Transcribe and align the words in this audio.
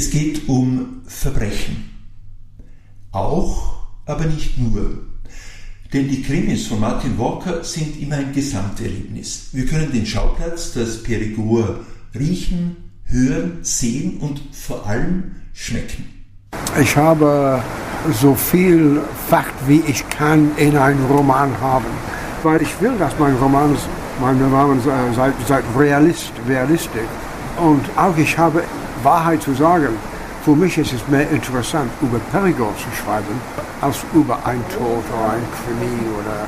Es 0.00 0.08
geht 0.08 0.48
um 0.48 1.02
Verbrechen. 1.06 1.90
Auch, 3.12 3.84
aber 4.06 4.24
nicht 4.24 4.56
nur. 4.56 4.98
Denn 5.92 6.08
die 6.08 6.22
Krimis 6.22 6.68
von 6.68 6.80
Martin 6.80 7.18
Walker 7.18 7.62
sind 7.62 8.00
immer 8.00 8.16
ein 8.16 8.32
Gesamterlebnis. 8.32 9.50
Wir 9.52 9.66
können 9.66 9.92
den 9.92 10.06
Schauplatz, 10.06 10.72
das 10.72 11.02
Perigord, 11.02 11.80
riechen, 12.18 12.76
hören, 13.04 13.58
sehen 13.60 14.16
und 14.20 14.40
vor 14.52 14.86
allem 14.86 15.34
schmecken. 15.52 16.06
Ich 16.80 16.96
habe 16.96 17.62
so 18.22 18.34
viel 18.34 19.02
Fakt, 19.28 19.68
wie 19.68 19.82
ich 19.86 20.08
kann, 20.08 20.52
in 20.56 20.78
einen 20.78 21.04
Roman 21.10 21.52
haben. 21.60 21.92
Weil 22.42 22.62
ich 22.62 22.80
will, 22.80 22.96
dass 22.98 23.12
mein 23.18 23.34
Roman, 23.34 23.76
mein 24.18 24.40
Roman 24.40 24.80
sei, 25.14 25.30
sei 25.46 25.60
realist, 25.76 26.32
realistisch. 26.48 27.02
Und 27.58 27.82
auch 27.98 28.16
ich 28.16 28.38
habe 28.38 28.64
Wahrheit 29.04 29.42
zu 29.42 29.54
sagen. 29.54 29.96
Für 30.44 30.56
mich 30.56 30.78
ist 30.78 30.92
es 30.92 31.06
mehr 31.08 31.28
interessant, 31.30 31.90
über 32.00 32.18
Perigord 32.30 32.78
zu 32.78 32.90
schreiben, 33.02 33.40
als 33.80 33.98
über 34.14 34.44
ein 34.46 34.62
Tod 34.70 35.04
oder 35.12 35.32
ein 35.32 35.42
Krimi. 35.52 36.00
Oder 36.18 36.46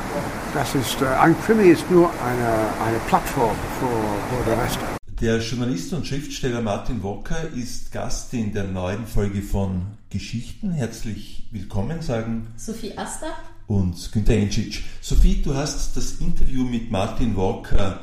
das 0.55 0.75
ist, 0.75 1.03
äh, 1.03 1.07
ein 1.07 1.37
Krimi 1.45 1.69
ist 1.69 1.91
nur 1.91 2.09
eine, 2.09 2.49
eine 2.87 2.99
Plattform 3.09 3.55
für, 3.79 4.37
für 4.37 4.51
den 4.51 4.59
Rest. 4.59 4.79
Der 5.21 5.39
Journalist 5.39 5.93
und 5.93 6.07
Schriftsteller 6.07 6.63
Martin 6.63 7.03
Wocker 7.03 7.49
ist 7.55 7.93
Gast 7.93 8.35
in 8.35 8.53
der 8.53 8.65
neuen 8.65 9.07
Folge 9.07 9.43
von 9.43 9.83
Geschichten. 10.11 10.73
Herzlich 10.73 11.47
willkommen, 11.53 12.03
sagen 12.03 12.49
Sophie 12.57 12.97
Asta 12.97 13.27
und 13.67 14.11
Günter 14.11 14.33
Enschitsch. 14.33 14.83
Sophie, 15.01 15.41
du 15.43 15.55
hast 15.55 15.97
das 15.97 16.15
Interview 16.15 16.65
mit 16.65 16.91
Martin 16.91 17.37
Walker 17.37 18.01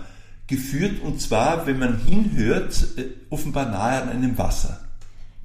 geführt 0.49 1.01
und 1.03 1.21
zwar, 1.21 1.65
wenn 1.67 1.79
man 1.79 1.99
hinhört, 2.05 2.97
äh, 2.97 3.05
offenbar 3.29 3.69
nahe 3.69 4.01
an 4.01 4.09
einem 4.09 4.37
Wasser. 4.37 4.79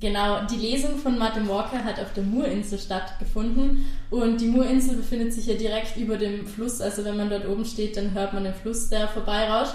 Genau, 0.01 0.45
die 0.51 0.57
Lesung 0.57 0.99
von 0.99 1.17
Martin 1.19 1.49
Walker 1.49 1.85
hat 1.85 2.01
auf 2.01 2.13
der 2.15 2.25
Murinsel 2.25 2.79
stattgefunden 2.79 3.87
und 4.11 4.41
die 4.41 4.49
Murinsel 4.49 4.97
befindet 4.97 5.33
sich 5.33 5.47
ja 5.47 5.55
direkt 5.55 5.97
über 5.97 6.17
dem 6.17 6.47
Fluss, 6.47 6.81
also 6.81 7.05
wenn 7.05 7.17
man 7.17 7.31
dort 7.31 7.47
oben 7.47 7.65
steht, 7.65 7.97
dann 7.97 8.13
hört 8.13 8.33
man 8.33 8.45
den 8.45 8.55
Fluss, 8.55 8.89
der 8.89 9.09
vorbeirauscht. 9.09 9.75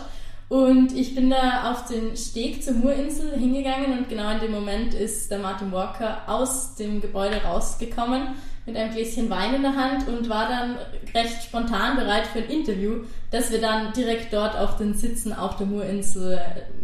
Und 0.50 0.94
ich 0.94 1.14
bin 1.14 1.30
da 1.30 1.72
auf 1.72 1.86
den 1.86 2.18
Steg 2.18 2.64
zur 2.64 2.74
Murinsel 2.74 3.38
hingegangen 3.38 3.98
und 3.98 4.10
genau 4.10 4.32
in 4.32 4.40
dem 4.40 4.52
Moment 4.52 4.96
ist 4.96 5.30
der 5.30 5.40
Martin 5.40 5.72
Walker 5.72 6.24
aus 6.28 6.76
dem 6.76 7.02
Gebäude 7.02 7.38
rausgekommen 7.44 8.30
mit 8.70 8.78
einem 8.78 8.94
Gläschen 8.94 9.30
Wein 9.30 9.56
in 9.56 9.62
der 9.64 9.76
Hand 9.76 10.08
und 10.08 10.30
war 10.30 10.48
dann 10.48 10.76
recht 11.14 11.44
spontan 11.44 11.98
bereit 11.98 12.28
für 12.28 12.40
ein 12.40 12.50
Interview, 12.50 13.04
das 13.32 13.52
wir 13.52 13.60
dann 13.60 13.94
direkt 13.94 14.32
dort 14.32 14.56
auf 14.56 14.78
den 14.78 14.94
Sitzen 14.94 15.34
auf 15.34 15.58
der 15.58 15.68
Murinsel 15.68 16.40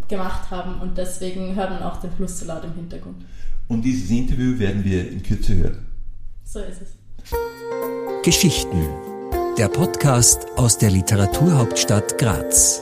gemacht 0.08 0.50
haben 0.52 0.82
und 0.82 0.98
deswegen 0.98 1.56
hört 1.56 1.70
man 1.70 1.84
auch 1.84 1.98
den 1.98 2.12
Fluss 2.12 2.40
so 2.40 2.46
laut 2.46 2.64
im 2.64 2.74
Hintergrund. 2.74 3.24
Und 3.68 3.84
dieses 3.84 4.10
Interview 4.10 4.60
werden 4.60 4.84
wir 4.84 5.10
in 5.10 5.24
Kürze 5.24 5.56
hören. 5.56 5.86
So 6.44 6.60
ist 6.60 6.82
es. 6.82 8.24
Geschichten. 8.24 8.88
Der 9.58 9.70
Podcast 9.70 10.48
aus 10.58 10.78
der 10.78 10.92
Literaturhauptstadt 10.92 12.18
Graz. 12.18 12.82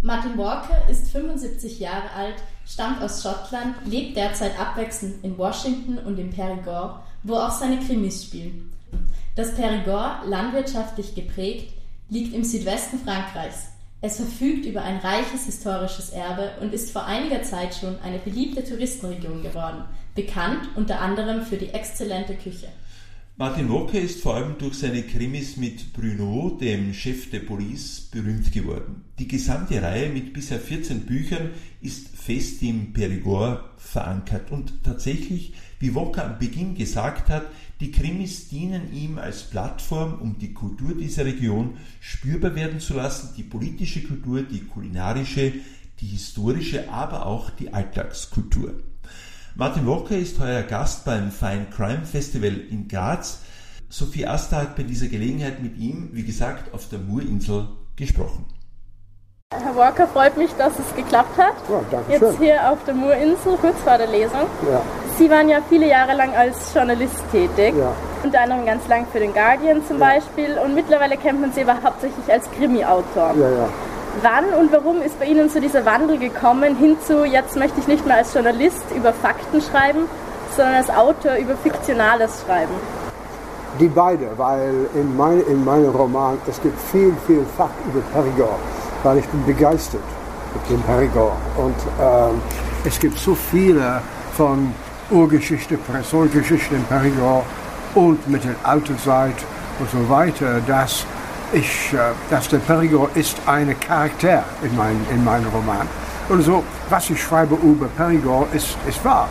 Martin 0.00 0.38
Walker 0.38 0.88
ist 0.90 1.10
75 1.10 1.80
Jahre 1.80 2.10
alt, 2.16 2.36
stammt 2.68 3.02
aus 3.02 3.22
Schottland, 3.22 3.74
lebt 3.86 4.16
derzeit 4.16 4.58
abwechselnd 4.58 5.24
in 5.24 5.38
Washington 5.38 5.98
und 5.98 6.18
im 6.18 6.30
Perigord, 6.30 7.00
wo 7.22 7.36
auch 7.36 7.50
seine 7.50 7.78
Krimis 7.78 8.24
spielen. 8.24 8.72
Das 9.36 9.54
Perigord, 9.54 10.26
landwirtschaftlich 10.26 11.14
geprägt, 11.14 11.72
liegt 12.10 12.34
im 12.34 12.44
Südwesten 12.44 12.98
Frankreichs. 12.98 13.68
Es 14.00 14.16
verfügt 14.16 14.64
über 14.64 14.82
ein 14.82 14.98
reiches 14.98 15.46
historisches 15.46 16.10
Erbe 16.10 16.52
und 16.60 16.72
ist 16.72 16.92
vor 16.92 17.04
einiger 17.04 17.42
Zeit 17.42 17.74
schon 17.74 17.98
eine 18.00 18.18
beliebte 18.18 18.62
Touristenregion 18.62 19.42
geworden, 19.42 19.84
bekannt 20.14 20.68
unter 20.76 21.00
anderem 21.00 21.42
für 21.42 21.56
die 21.56 21.70
exzellente 21.70 22.34
Küche. 22.34 22.68
Martin 23.40 23.70
Walker 23.70 24.00
ist 24.00 24.20
vor 24.20 24.34
allem 24.34 24.58
durch 24.58 24.74
seine 24.74 25.04
Krimis 25.04 25.56
mit 25.56 25.92
Bruno, 25.92 26.58
dem 26.60 26.92
Chef 26.92 27.30
der 27.30 27.38
Police, 27.38 28.08
berühmt 28.10 28.50
geworden. 28.50 29.04
Die 29.20 29.28
gesamte 29.28 29.80
Reihe 29.80 30.08
mit 30.08 30.32
bisher 30.32 30.58
14 30.58 31.02
Büchern 31.02 31.50
ist 31.80 32.08
fest 32.08 32.60
im 32.62 32.92
Perigord 32.92 33.62
verankert 33.76 34.50
und 34.50 34.82
tatsächlich, 34.82 35.52
wie 35.78 35.94
Walker 35.94 36.24
am 36.24 36.40
Beginn 36.40 36.74
gesagt 36.74 37.28
hat, 37.28 37.46
die 37.78 37.92
Krimis 37.92 38.48
dienen 38.48 38.92
ihm 38.92 39.18
als 39.18 39.44
Plattform, 39.44 40.14
um 40.20 40.36
die 40.40 40.52
Kultur 40.52 40.96
dieser 40.96 41.24
Region 41.24 41.76
spürbar 42.00 42.56
werden 42.56 42.80
zu 42.80 42.94
lassen, 42.94 43.34
die 43.36 43.44
politische 43.44 44.02
Kultur, 44.02 44.42
die 44.42 44.64
kulinarische, 44.64 45.52
die 46.00 46.06
historische, 46.06 46.90
aber 46.90 47.26
auch 47.26 47.50
die 47.50 47.72
Alltagskultur. 47.72 48.74
Martin 49.60 49.84
Walker 49.88 50.16
ist 50.16 50.38
heuer 50.38 50.62
Gast 50.62 51.04
beim 51.04 51.32
Fine 51.32 51.66
Crime 51.74 52.04
Festival 52.04 52.52
in 52.70 52.86
Graz. 52.86 53.40
Sophie 53.88 54.24
Asta 54.24 54.58
hat 54.58 54.76
bei 54.76 54.84
dieser 54.84 55.08
Gelegenheit 55.08 55.60
mit 55.60 55.76
ihm, 55.78 56.10
wie 56.12 56.22
gesagt, 56.22 56.72
auf 56.72 56.88
der 56.88 57.00
Murinsel 57.00 57.66
gesprochen. 57.96 58.46
Herr 59.52 59.74
Walker, 59.74 60.06
freut 60.06 60.36
mich, 60.36 60.50
dass 60.58 60.74
es 60.78 60.94
geklappt 60.94 61.36
hat. 61.36 61.54
Ja, 61.68 61.80
danke 61.90 62.12
Jetzt 62.12 62.20
schön. 62.20 62.38
hier 62.38 62.70
auf 62.70 62.78
der 62.84 62.94
Murinsel, 62.94 63.56
kurz 63.60 63.76
vor 63.80 63.98
der 63.98 64.06
Lesung. 64.06 64.46
Ja, 64.70 64.80
Sie 65.18 65.28
waren 65.28 65.48
ja 65.48 65.58
viele 65.68 65.88
Jahre 65.88 66.14
lang 66.14 66.32
als 66.36 66.72
Journalist 66.72 67.16
tätig, 67.32 67.74
Ja. 67.76 67.92
unter 68.22 68.40
anderem 68.42 68.64
ganz 68.64 68.86
lang 68.86 69.08
für 69.10 69.18
den 69.18 69.32
Guardian 69.34 69.82
zum 69.88 69.98
Beispiel 69.98 70.56
und 70.64 70.76
mittlerweile 70.76 71.16
kennt 71.16 71.40
man 71.40 71.52
Sie 71.52 71.62
aber 71.62 71.82
hauptsächlich 71.82 72.30
als 72.30 72.48
Krimi-Autor. 72.52 73.34
ja, 73.36 73.50
ja. 73.50 73.68
Wann 74.22 74.46
und 74.46 74.72
warum 74.72 75.00
ist 75.00 75.18
bei 75.20 75.26
Ihnen 75.26 75.48
so 75.48 75.60
dieser 75.60 75.84
Wandel 75.84 76.18
gekommen 76.18 76.76
hin 76.76 76.96
zu, 77.06 77.24
jetzt 77.24 77.56
möchte 77.56 77.78
ich 77.78 77.86
nicht 77.86 78.04
mehr 78.04 78.16
als 78.16 78.34
Journalist 78.34 78.84
über 78.96 79.12
Fakten 79.12 79.60
schreiben, 79.60 80.06
sondern 80.56 80.74
als 80.74 80.90
Autor 80.90 81.36
über 81.36 81.56
Fiktionales 81.56 82.42
schreiben? 82.44 82.72
Die 83.78 83.86
beide, 83.86 84.26
weil 84.36 84.88
in, 84.94 85.16
mein, 85.16 85.40
in 85.46 85.64
meinem 85.64 85.94
Roman 85.94 86.38
es 86.48 86.60
gibt 86.60 86.80
viel, 86.90 87.14
viel 87.28 87.44
Fakt 87.56 87.74
über 87.86 88.00
Perigord, 88.12 88.58
weil 89.04 89.18
ich 89.18 89.28
bin 89.28 89.44
begeistert 89.46 90.02
mit 90.54 90.68
dem 90.70 90.82
Perigord. 90.82 91.36
Und 91.56 91.76
ähm, 92.00 92.42
es 92.84 92.98
gibt 92.98 93.18
so 93.18 93.36
viele 93.36 94.00
von 94.36 94.74
Urgeschichte, 95.10 95.76
Personengeschichte 95.76 96.74
in 96.74 96.82
Perigord 96.84 97.44
und 97.94 98.28
mit 98.28 98.42
der 98.42 98.56
alten 98.64 98.98
Zeit 98.98 99.36
und 99.78 99.88
so 99.90 100.08
weiter, 100.08 100.60
dass 100.66 101.06
ich, 101.52 101.92
äh, 101.92 101.98
dass 102.30 102.48
der 102.48 102.58
Perigord 102.58 103.16
ist 103.16 103.36
ein 103.46 103.74
Charakter 103.80 104.44
in, 104.62 104.76
mein, 104.76 104.96
in 105.10 105.24
meinem 105.24 105.48
Roman. 105.48 105.86
Und 106.28 106.42
so, 106.42 106.62
was 106.90 107.10
ich 107.10 107.22
schreibe 107.22 107.54
über 107.56 107.86
Perigord 107.86 108.54
ist, 108.54 108.76
ist 108.86 109.04
wahr. 109.04 109.28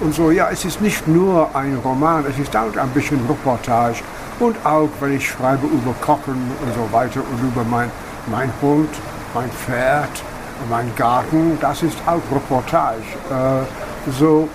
Und 0.00 0.14
so, 0.14 0.30
ja, 0.30 0.48
es 0.50 0.64
ist 0.64 0.80
nicht 0.80 1.08
nur 1.08 1.54
ein 1.54 1.76
Roman, 1.84 2.24
es 2.28 2.38
ist 2.38 2.54
auch 2.56 2.76
ein 2.76 2.90
bisschen 2.90 3.20
Reportage. 3.28 4.02
Und 4.38 4.56
auch, 4.64 4.88
wenn 5.00 5.16
ich 5.16 5.28
schreibe 5.28 5.66
über 5.66 5.92
Kochen 6.00 6.52
und 6.64 6.74
so 6.74 6.92
weiter 6.92 7.20
und 7.20 7.48
über 7.48 7.64
mein, 7.64 7.90
mein 8.30 8.52
Hund, 8.62 8.90
mein 9.34 9.50
Pferd 9.50 10.22
mein 10.68 10.94
Garten, 10.96 11.58
das 11.60 11.82
ist 11.82 11.96
auch 12.06 12.20
Reportage. 12.34 13.02
Äh, 13.30 14.10
so, 14.18 14.48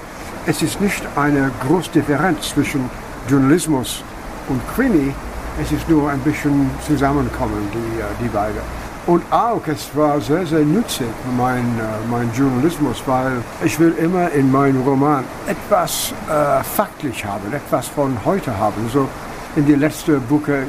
es 0.45 0.61
ist 0.61 0.81
nicht 0.81 1.01
eine 1.15 1.51
große 1.67 1.91
Differenz 1.91 2.49
zwischen 2.49 2.89
Journalismus 3.29 4.03
und 4.49 4.61
Krimi, 4.75 5.13
es 5.61 5.71
ist 5.71 5.87
nur 5.87 6.09
ein 6.09 6.19
bisschen 6.19 6.69
zusammenkommen, 6.85 7.69
die, 7.73 7.99
äh, 7.99 8.05
die 8.21 8.29
beiden. 8.29 8.61
Und 9.05 9.21
auch, 9.31 9.61
es 9.67 9.93
war 9.95 10.19
sehr, 10.21 10.45
sehr 10.45 10.59
nützlich, 10.59 11.09
mein, 11.37 11.65
äh, 11.77 12.09
mein 12.09 12.31
Journalismus, 12.33 13.03
weil 13.05 13.33
ich 13.63 13.77
will 13.79 13.93
immer 13.99 14.31
in 14.31 14.49
meinem 14.49 14.81
Roman 14.81 15.25
etwas 15.45 16.13
äh, 16.29 16.63
faktlich 16.63 17.25
haben, 17.25 17.51
etwas 17.53 17.87
von 17.87 18.17
heute 18.23 18.57
haben. 18.57 18.89
So 18.91 19.09
in 19.55 19.65
die 19.65 19.75
letzte 19.75 20.19
Buch 20.19 20.47
äh, 20.47 20.63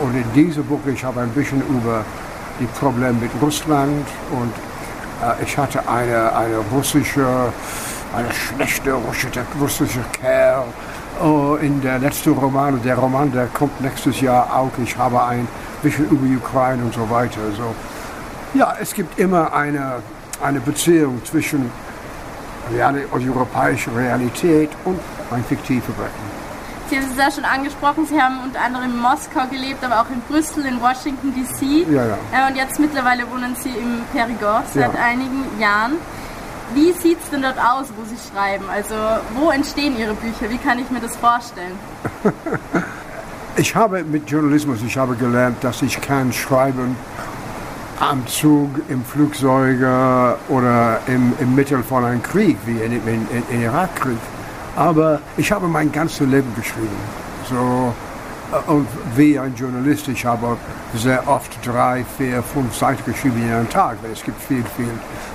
und 0.00 0.14
in 0.14 0.24
diese 0.34 0.62
Buch, 0.62 0.80
ich 0.86 1.04
habe 1.04 1.20
ein 1.20 1.30
bisschen 1.30 1.60
über 1.68 2.04
die 2.60 2.66
Probleme 2.66 3.14
mit 3.14 3.30
Russland 3.40 4.06
und 4.30 4.52
äh, 5.22 5.42
ich 5.42 5.58
hatte 5.58 5.80
eine, 5.88 6.34
eine 6.36 6.58
russische, 6.72 7.26
eine 8.16 8.32
schlechte 8.32 8.92
russische, 8.92 9.44
russische 9.60 10.04
Kerl 10.12 10.64
Oh, 11.22 11.56
in 11.60 11.80
der 11.82 11.98
letzten 12.00 12.32
Roman, 12.32 12.82
der 12.82 12.96
Roman, 12.96 13.30
der 13.30 13.46
kommt 13.46 13.80
nächstes 13.80 14.20
Jahr 14.20 14.52
auch. 14.56 14.72
Ich 14.82 14.96
habe 14.98 15.22
ein 15.22 15.46
bisschen 15.82 16.08
über 16.10 16.26
Ukraine 16.36 16.82
und 16.82 16.92
so 16.94 17.08
weiter. 17.08 17.40
So. 17.56 17.74
Ja, 18.58 18.74
es 18.80 18.92
gibt 18.92 19.18
immer 19.20 19.52
eine, 19.54 20.02
eine 20.42 20.58
Beziehung 20.60 21.24
zwischen 21.24 21.70
reale, 22.72 23.04
europäischer 23.12 23.94
Realität 23.96 24.70
und 24.84 24.98
ein 25.30 25.44
fiktives 25.44 25.84
Verbrechen. 25.84 26.32
Sie 26.90 26.96
haben 26.98 27.06
es 27.10 27.16
ja 27.16 27.30
schon 27.30 27.44
angesprochen, 27.44 28.04
Sie 28.06 28.20
haben 28.20 28.40
unter 28.44 28.60
anderem 28.60 28.90
in 28.90 28.98
Moskau 29.00 29.46
gelebt, 29.48 29.82
aber 29.84 30.00
auch 30.00 30.10
in 30.12 30.20
Brüssel, 30.28 30.66
in 30.66 30.80
Washington 30.80 31.32
DC. 31.34 31.88
Ja, 31.90 32.04
ja. 32.04 32.14
Äh, 32.32 32.50
Und 32.50 32.56
jetzt 32.56 32.78
mittlerweile 32.80 33.30
wohnen 33.30 33.54
Sie 33.62 33.70
im 33.70 34.00
Perigord 34.12 34.64
seit 34.74 34.92
Ja. 34.92 35.00
einigen 35.00 35.44
Jahren. 35.58 35.92
Wie 36.74 36.92
sieht 36.92 37.18
es 37.22 37.30
denn 37.30 37.42
dort 37.42 37.58
aus, 37.58 37.86
wo 37.96 38.04
Sie 38.04 38.16
schreiben? 38.30 38.64
Also 38.70 38.94
wo 39.34 39.50
entstehen 39.50 39.98
Ihre 39.98 40.14
Bücher? 40.14 40.48
Wie 40.48 40.58
kann 40.58 40.78
ich 40.78 40.90
mir 40.90 41.00
das 41.00 41.16
vorstellen? 41.16 41.78
Ich 43.54 43.76
habe 43.76 44.02
mit 44.02 44.30
Journalismus, 44.30 44.78
ich 44.82 44.96
habe 44.96 45.14
gelernt, 45.14 45.62
dass 45.62 45.82
ich 45.82 46.00
kann 46.00 46.32
schreiben 46.32 46.96
am 48.00 48.26
Zug, 48.26 48.70
im 48.88 49.04
Flugzeug 49.04 49.78
oder 50.48 51.00
im, 51.06 51.34
im 51.38 51.54
Mittel 51.54 51.82
von 51.82 52.02
einem 52.02 52.22
Krieg, 52.22 52.56
wie 52.64 52.80
in, 52.80 52.92
in, 53.06 53.26
in 53.50 53.62
Irakkrieg. 53.62 54.16
Aber 54.74 55.20
ich 55.36 55.52
habe 55.52 55.68
mein 55.68 55.92
ganzes 55.92 56.20
Leben 56.20 56.50
geschrieben. 56.56 56.96
So, 57.50 57.92
und 58.66 58.86
wie 59.16 59.38
ein 59.38 59.54
Journalist, 59.54 60.08
ich 60.08 60.24
habe 60.24 60.56
sehr 60.94 61.26
oft 61.28 61.50
drei, 61.66 62.04
vier, 62.16 62.42
fünf 62.42 62.76
Seiten 62.76 63.10
geschrieben 63.10 63.42
in 63.42 63.52
einem 63.52 63.68
Tag, 63.68 63.96
weil 64.02 64.12
es 64.12 64.22
gibt 64.22 64.40
viel, 64.42 64.64
viel, 64.76 64.90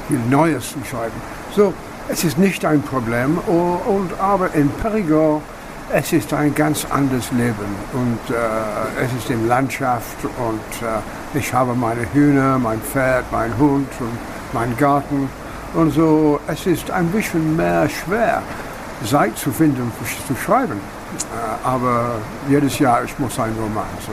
viel 0.07 0.19
Neues 0.29 0.71
zu 0.71 0.79
schreiben. 0.89 1.15
So, 1.55 1.73
es 2.09 2.23
ist 2.23 2.37
nicht 2.37 2.63
ein 2.63 2.81
Problem, 2.81 3.37
und, 3.39 4.19
aber 4.19 4.53
in 4.53 4.69
Perigord, 4.69 5.41
es 5.91 6.11
ist 6.11 6.33
ein 6.33 6.53
ganz 6.53 6.85
anderes 6.85 7.31
Leben 7.31 7.75
und 7.93 8.35
äh, 8.35 9.05
es 9.05 9.23
ist 9.23 9.29
in 9.29 9.47
Landschaft 9.47 10.17
und 10.23 10.85
äh, 10.85 11.37
ich 11.37 11.53
habe 11.53 11.73
meine 11.75 12.05
Hühner, 12.13 12.59
mein 12.59 12.81
Pferd, 12.81 13.23
mein 13.31 13.57
Hund 13.57 13.87
und 14.01 14.17
meinen 14.53 14.75
Garten 14.75 15.29
und 15.73 15.91
so. 15.91 16.41
Es 16.47 16.65
ist 16.65 16.91
ein 16.91 17.07
bisschen 17.07 17.55
mehr 17.55 17.87
schwer, 17.87 18.41
Zeit 19.05 19.37
zu 19.37 19.49
finden, 19.51 19.89
zu 20.27 20.35
schreiben. 20.35 20.79
Äh, 21.13 21.67
aber 21.67 22.15
jedes 22.49 22.79
Jahr, 22.79 23.03
ich 23.03 23.17
muss 23.19 23.39
einen 23.39 23.57
Roman. 23.57 23.85
So. 24.05 24.11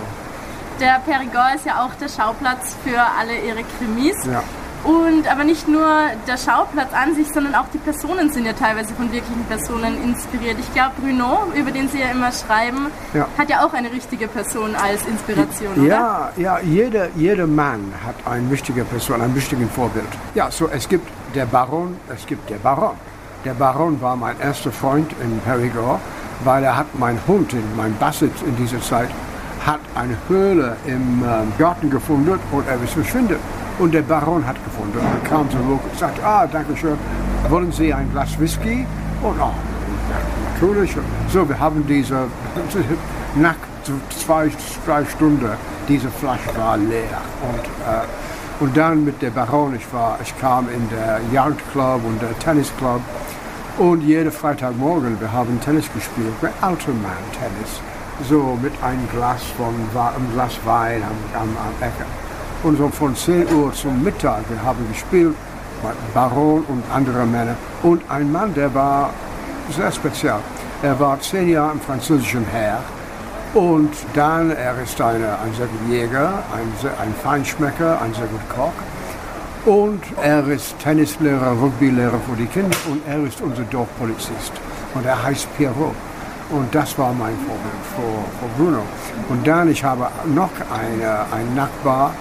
Der 0.81 1.01
Perigord 1.07 1.57
ist 1.57 1.67
ja 1.67 1.85
auch 1.85 1.95
der 1.95 2.09
Schauplatz 2.09 2.77
für 2.85 3.01
alle 3.01 3.39
ihre 3.39 3.63
Krimis. 3.79 4.17
Ja. 4.25 4.43
Und 4.85 5.27
aber 5.33 5.45
nicht 5.45 5.67
nur 5.67 5.87
der 6.27 6.37
Schauplatz 6.37 6.93
an 6.93 7.15
sich, 7.15 7.29
sondern 7.33 7.55
auch 7.55 7.65
die 7.73 7.79
Personen 7.79 8.31
sind 8.31 8.45
ja 8.45 8.53
teilweise 8.53 8.93
von 8.93 9.11
wirklichen 9.11 9.43
Personen 9.45 10.03
inspiriert. 10.03 10.59
Ich 10.61 10.71
glaube, 10.75 10.93
Bruno, 11.01 11.45
über 11.55 11.71
den 11.71 11.89
Sie 11.89 12.01
ja 12.01 12.09
immer 12.09 12.31
schreiben, 12.31 12.89
ja. 13.15 13.27
hat 13.39 13.49
ja 13.49 13.65
auch 13.65 13.73
eine 13.73 13.91
richtige 13.91 14.29
Person 14.29 14.75
als 14.75 15.07
Inspiration, 15.07 15.87
ja, 15.87 16.33
oder? 16.37 16.43
Ja, 16.43 16.59
jeder, 16.61 17.09
jeder 17.17 17.47
Mann 17.47 17.95
hat 18.05 18.15
eine 18.31 18.51
wichtige 18.51 18.85
Person, 18.85 19.23
ein 19.23 19.35
wichtiges 19.35 19.71
Vorbild. 19.71 20.05
Ja, 20.35 20.51
so 20.51 20.69
es 20.69 20.87
gibt 20.87 21.09
der 21.35 21.47
Baron, 21.47 21.97
es 22.15 22.27
gibt 22.27 22.51
der 22.51 22.57
Baron. 22.57 22.97
Der 23.47 23.55
Baron 23.55 23.99
war 24.03 24.17
mein 24.17 24.39
erster 24.39 24.71
Freund 24.71 25.11
in 25.23 25.41
Perigord 25.41 26.01
weil 26.45 26.65
er 26.65 26.77
hat 26.77 26.87
mein 26.99 27.19
Hund, 27.27 27.55
mein 27.77 27.97
Basset 27.97 28.33
in 28.47 28.57
dieser 28.57 28.81
Zeit, 28.81 29.09
hat 29.65 29.81
eine 29.95 30.17
Höhle 30.29 30.77
im 30.87 31.23
ähm, 31.25 31.53
Garten 31.59 31.91
gefunden 31.91 32.39
und 32.53 32.69
er 32.69 32.83
ist 32.83 32.93
verschwindet. 32.93 33.39
Und 33.79 33.93
der 33.93 34.03
Baron 34.03 34.47
hat 34.47 34.57
gefunden. 34.65 34.99
Und 34.99 35.25
kam 35.25 35.51
zurück 35.51 35.81
und 35.91 35.99
sagte, 35.99 36.25
ah, 36.25 36.47
danke 36.47 36.77
schön, 36.77 36.97
wollen 37.49 37.73
Sie 37.73 37.93
ein 37.93 38.11
Glas 38.13 38.39
Whisky? 38.39 38.87
Und 39.23 39.41
oh, 39.41 39.51
natürlich. 40.55 40.97
So, 41.33 41.49
wir 41.49 41.59
haben 41.59 41.85
diese, 41.87 42.27
nach 43.35 43.57
zwei, 44.25 44.51
drei 44.87 45.05
Stunden, 45.05 45.51
diese 45.89 46.09
Flasche 46.09 46.57
war 46.57 46.77
leer. 46.77 47.21
Und, 47.43 47.65
äh, 47.65 48.05
und 48.61 48.77
dann 48.77 49.05
mit 49.05 49.21
der 49.21 49.31
Baron, 49.31 49.75
ich, 49.75 49.93
war, 49.93 50.19
ich 50.23 50.39
kam 50.39 50.69
in 50.69 50.89
der 50.91 51.21
Yard 51.33 51.59
Club 51.73 52.01
und 52.05 52.21
der 52.23 52.39
Tennis 52.39 52.71
Club 52.79 53.01
und 53.79 54.03
jeden 54.03 54.31
Freitagmorgen, 54.31 55.21
wir 55.21 55.33
haben 55.33 55.61
Tennis 55.61 55.93
gespielt, 55.93 56.33
Automan-Tennis, 56.61 57.81
so 58.29 58.57
mit 58.63 58.73
einem 58.83 59.09
Glas, 59.11 59.43
von, 59.57 59.75
einem 59.99 60.33
Glas 60.33 60.59
Wein 60.65 61.03
am, 61.03 61.43
am, 61.43 61.49
am 61.49 61.83
Ecke. 61.83 62.05
Und 62.63 62.79
so 62.79 62.89
von 62.89 63.15
10 63.15 63.53
Uhr 63.53 63.73
zum 63.73 64.03
Mittag, 64.03 64.49
wir 64.49 64.63
haben 64.63 64.87
gespielt, 64.89 65.35
Baron 66.15 66.65
und 66.69 66.83
andere 66.93 67.27
Männer. 67.27 67.57
Und 67.83 68.03
ein 68.09 68.31
Mann, 68.31 68.55
der 68.55 68.73
war 68.75 69.11
sehr 69.71 69.93
speziell. 69.93 70.39
Er 70.83 70.99
war 70.99 71.21
zehn 71.21 71.49
Jahre 71.49 71.73
im 71.73 71.81
französischen 71.81 72.47
Heer. 72.47 72.79
Und 73.55 73.91
dann, 74.15 74.51
er 74.51 74.83
ist 74.83 75.01
eine, 75.01 75.39
ein 75.39 75.55
sehr 75.57 75.67
guter 75.67 75.93
Jäger, 75.93 76.43
ein, 76.55 76.91
ein 77.01 77.15
Feinschmecker, 77.23 78.01
ein 78.01 78.13
sehr 78.15 78.27
guter 78.27 78.55
Koch. 78.55 78.73
Und 79.67 80.03
er 80.23 80.47
ist 80.49 80.79
Tennislehrer, 80.79 81.53
Rugbylehrer 81.53 82.21
für 82.29 82.37
die 82.37 82.45
Kinder 82.45 82.77
und 82.91 83.01
er 83.09 83.25
ist 83.25 83.41
unser 83.41 83.63
Dorfpolizist. 83.63 84.53
Und 84.93 85.07
er 85.07 85.23
heißt 85.23 85.49
Pierrot. 85.57 85.95
Und 86.51 86.75
das 86.75 86.99
war 86.99 87.15
mein 87.15 87.35
Vorbild 87.47 87.83
für, 87.97 88.47
für 88.47 88.63
Bruno. 88.63 88.83
Und 89.31 89.47
dann, 89.47 89.71
ich 89.71 89.83
habe 89.83 90.07
noch 90.35 90.51
eine, 90.71 91.25
einen 91.33 91.55
Nachbar, 91.55 92.15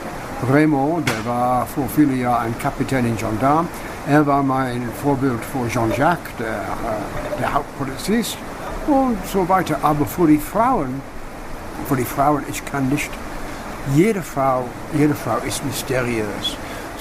Raymond, 0.49 1.09
der 1.09 1.25
war 1.25 1.65
vor 1.65 1.85
vielen 1.93 2.17
Jahren 2.17 2.45
ein 2.45 2.59
Kapitän 2.59 3.05
in 3.05 3.17
Gendarme. 3.17 3.67
Er 4.07 4.25
war 4.25 4.41
mein 4.41 4.87
Vorbild 5.01 5.43
für 5.43 5.67
Jean-Jacques, 5.67 6.31
der, 6.39 6.47
äh, 6.47 7.39
der 7.41 7.53
Hauptpolizist 7.53 8.37
und 8.87 9.17
so 9.27 9.47
weiter. 9.49 9.77
Aber 9.81 10.05
für 10.05 10.27
die 10.27 10.37
Frauen, 10.37 11.01
für 11.89 11.97
die 11.97 12.05
Frauen, 12.05 12.43
ich 12.49 12.63
kann 12.63 12.87
nicht, 12.87 13.11
jede 13.93 14.21
Frau, 14.21 14.63
jede 14.93 15.13
Frau 15.13 15.37
ist 15.45 15.65
mysteriös. 15.65 16.57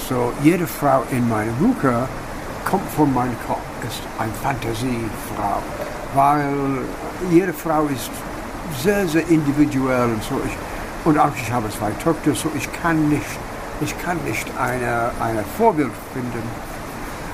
So, 0.09 0.33
jede 0.43 0.67
Frau 0.67 1.03
in 1.11 1.29
meinem 1.29 1.55
Buch 1.55 1.81
kommt 2.69 2.89
von 2.97 3.13
meinem 3.13 3.35
Kopf, 3.47 3.61
ist 3.87 4.01
eine 4.19 4.33
Fantasiefrau, 4.43 5.61
weil 6.13 6.53
jede 7.31 7.53
Frau 7.53 7.85
ist 7.85 8.11
sehr, 8.83 9.07
sehr 9.07 9.25
individuell 9.29 10.09
und 10.09 10.21
so. 10.23 10.41
Ich, 10.45 10.57
und 11.05 11.17
auch 11.17 11.31
ich 11.41 11.49
habe 11.49 11.69
zwei 11.69 11.91
Töchter, 12.03 12.35
so 12.35 12.51
ich 12.53 12.67
kann 12.81 13.07
nicht, 13.07 13.25
ich 13.79 13.97
kann 14.03 14.17
nicht 14.25 14.45
eine, 14.59 15.11
eine 15.21 15.43
Vorbild 15.57 15.91
finden. 16.13 16.43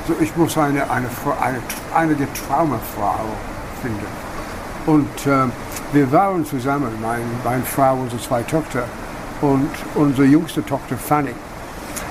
So 0.07 0.15
ich 0.19 0.35
muss 0.35 0.55
eine, 0.55 0.83
eine, 0.91 1.07
eine, 1.41 1.59
eine 1.95 2.33
Traumafrau 2.33 3.25
finden. 3.81 4.07
Und 4.85 5.25
äh, 5.25 5.47
wir 5.91 6.11
waren 6.11 6.45
zusammen, 6.45 6.91
mein, 7.01 7.21
meine 7.43 7.63
Frau, 7.63 7.95
unsere 7.95 8.21
zwei 8.21 8.43
Töchter 8.43 8.83
und 9.41 9.71
unsere 9.95 10.27
jüngste 10.27 10.63
Tochter 10.63 10.97
Fanny 10.97 11.33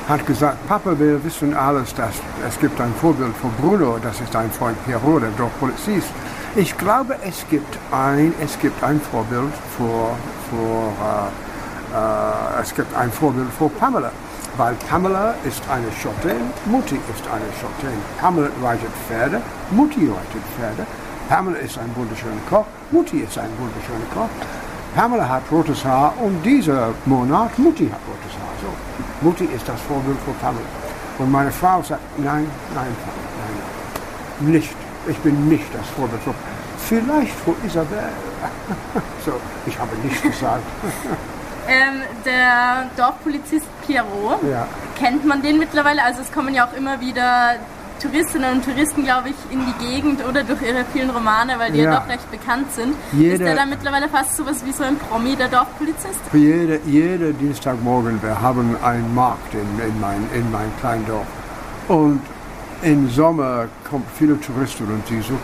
hat 0.09 0.27
gesagt, 0.27 0.67
Papa, 0.67 0.99
wir 0.99 1.23
wissen 1.23 1.55
alles, 1.55 1.95
dass 1.95 2.15
es 2.49 2.59
gibt 2.59 2.81
ein 2.81 2.95
Vorbild 2.95 3.37
von 3.37 3.53
Bruno, 3.61 3.99
das 4.03 4.21
ist 4.21 4.35
ein 4.35 4.51
Freund 4.51 4.77
Pierrot, 4.87 5.23
der 5.23 5.31
doch 5.37 5.51
Polizist. 5.61 6.09
Ich 6.57 6.77
glaube, 6.79 7.17
es 7.23 7.45
gibt 7.51 7.79
ein, 7.93 8.33
es 8.43 8.59
gibt 8.59 8.83
ein 8.83 8.99
Vorbild 9.01 9.53
für, 9.77 10.17
für 10.49 10.89
äh, 11.05 11.49
äh, 11.95 12.63
es 12.63 12.75
gibt 12.75 12.95
ein 12.97 13.13
Vorbild 13.13 13.49
für 13.59 13.69
Pamela, 13.69 14.11
weil 14.57 14.75
Pamela 14.89 15.35
ist 15.45 15.63
eine 15.69 15.93
Schottin, 15.93 16.41
Mutti 16.65 16.97
ist 16.97 17.25
eine 17.29 17.53
Schottin. 17.61 17.99
Pamela 18.19 18.49
reitet 18.63 18.91
Pferde, 19.07 19.43
Mutti 19.71 20.09
reitet 20.09 20.43
Pferde. 20.57 20.87
Pamela 21.29 21.59
ist 21.59 21.77
ein 21.77 21.95
wunderschöner 21.95 22.41
Koch, 22.49 22.65
Mutti 22.91 23.19
ist 23.19 23.37
ein 23.37 23.51
wunderschöner 23.59 24.09
Koch. 24.15 24.31
Pamela 24.95 25.29
hat 25.29 25.43
rotes 25.51 25.85
Haar 25.85 26.15
und 26.21 26.43
dieser 26.43 26.93
Monat 27.05 27.59
Mutti 27.59 27.89
hat 27.89 28.01
rotes 28.07 28.35
Haar. 28.39 28.55
So. 28.63 29.27
Mutti 29.27 29.45
ist 29.45 29.69
das 29.69 29.81
Vorbild 29.83 30.19
für 30.25 30.33
Pamela. 30.33 30.65
Und 31.19 31.31
meine 31.33 31.51
Frau 31.51 31.83
sagt, 31.83 32.01
nein, 32.19 32.47
nein, 32.75 32.87
nein, 32.87 32.93
nein, 34.41 34.53
nicht. 34.53 34.75
Ich 35.07 35.19
bin 35.19 35.49
nicht 35.49 35.67
das 35.75 35.87
Vorbild 35.89 36.23
für 36.23 36.35
Vielleicht 36.89 37.35
für 37.41 37.55
Isabel. 37.67 38.09
so, 39.25 39.33
ich 39.67 39.79
habe 39.79 39.97
nichts 40.03 40.23
gesagt. 40.23 40.63
Ähm, 41.71 42.01
der 42.25 42.89
Dorfpolizist 42.97 43.67
Pierrot, 43.87 44.43
ja. 44.43 44.67
kennt 44.99 45.27
man 45.27 45.43
den 45.43 45.59
mittlerweile? 45.59 46.03
Also 46.03 46.23
es 46.23 46.33
kommen 46.33 46.55
ja 46.55 46.67
auch 46.67 46.73
immer 46.73 46.99
wieder 46.99 47.57
Touristinnen 47.99 48.57
und 48.57 48.65
Touristen, 48.65 49.05
glaube 49.05 49.31
ich, 49.31 49.37
in 49.51 49.61
die 49.67 49.85
Gegend 49.85 50.27
oder 50.27 50.43
durch 50.43 50.63
ihre 50.63 50.85
vielen 50.93 51.11
Romane, 51.11 51.59
weil 51.59 51.73
die 51.73 51.79
ja, 51.79 51.93
ja 51.93 52.01
doch 52.01 52.09
recht 52.09 52.31
bekannt 52.31 52.73
sind. 52.73 52.95
Jede, 53.13 53.35
ist 53.35 53.41
der 53.41 53.57
da 53.57 53.67
mittlerweile 53.67 54.09
fast 54.09 54.37
so 54.37 54.47
was 54.47 54.65
wie 54.65 54.73
so 54.73 54.85
ein 54.85 54.97
Promi, 54.97 55.37
der 55.37 55.49
Dorfpolizist? 55.49 56.21
Für 56.31 56.39
jede, 56.39 56.81
jede 56.87 57.33
Dienstagmorgen, 57.35 58.23
wir 58.23 58.41
haben 58.41 58.77
einen 58.83 59.15
Markt 59.15 59.53
in, 59.55 59.61
in, 59.61 60.01
mein, 60.01 60.29
in 60.35 60.51
mein 60.51 60.71
kleinen 60.81 61.07
Dorf. 61.07 61.27
Und 61.89 62.21
im 62.83 63.11
Sommer 63.11 63.67
kommen 63.89 64.05
viele 64.17 64.41
Touristen 64.41 64.85
und 64.85 65.07
sie 65.07 65.21
suchen, 65.21 65.39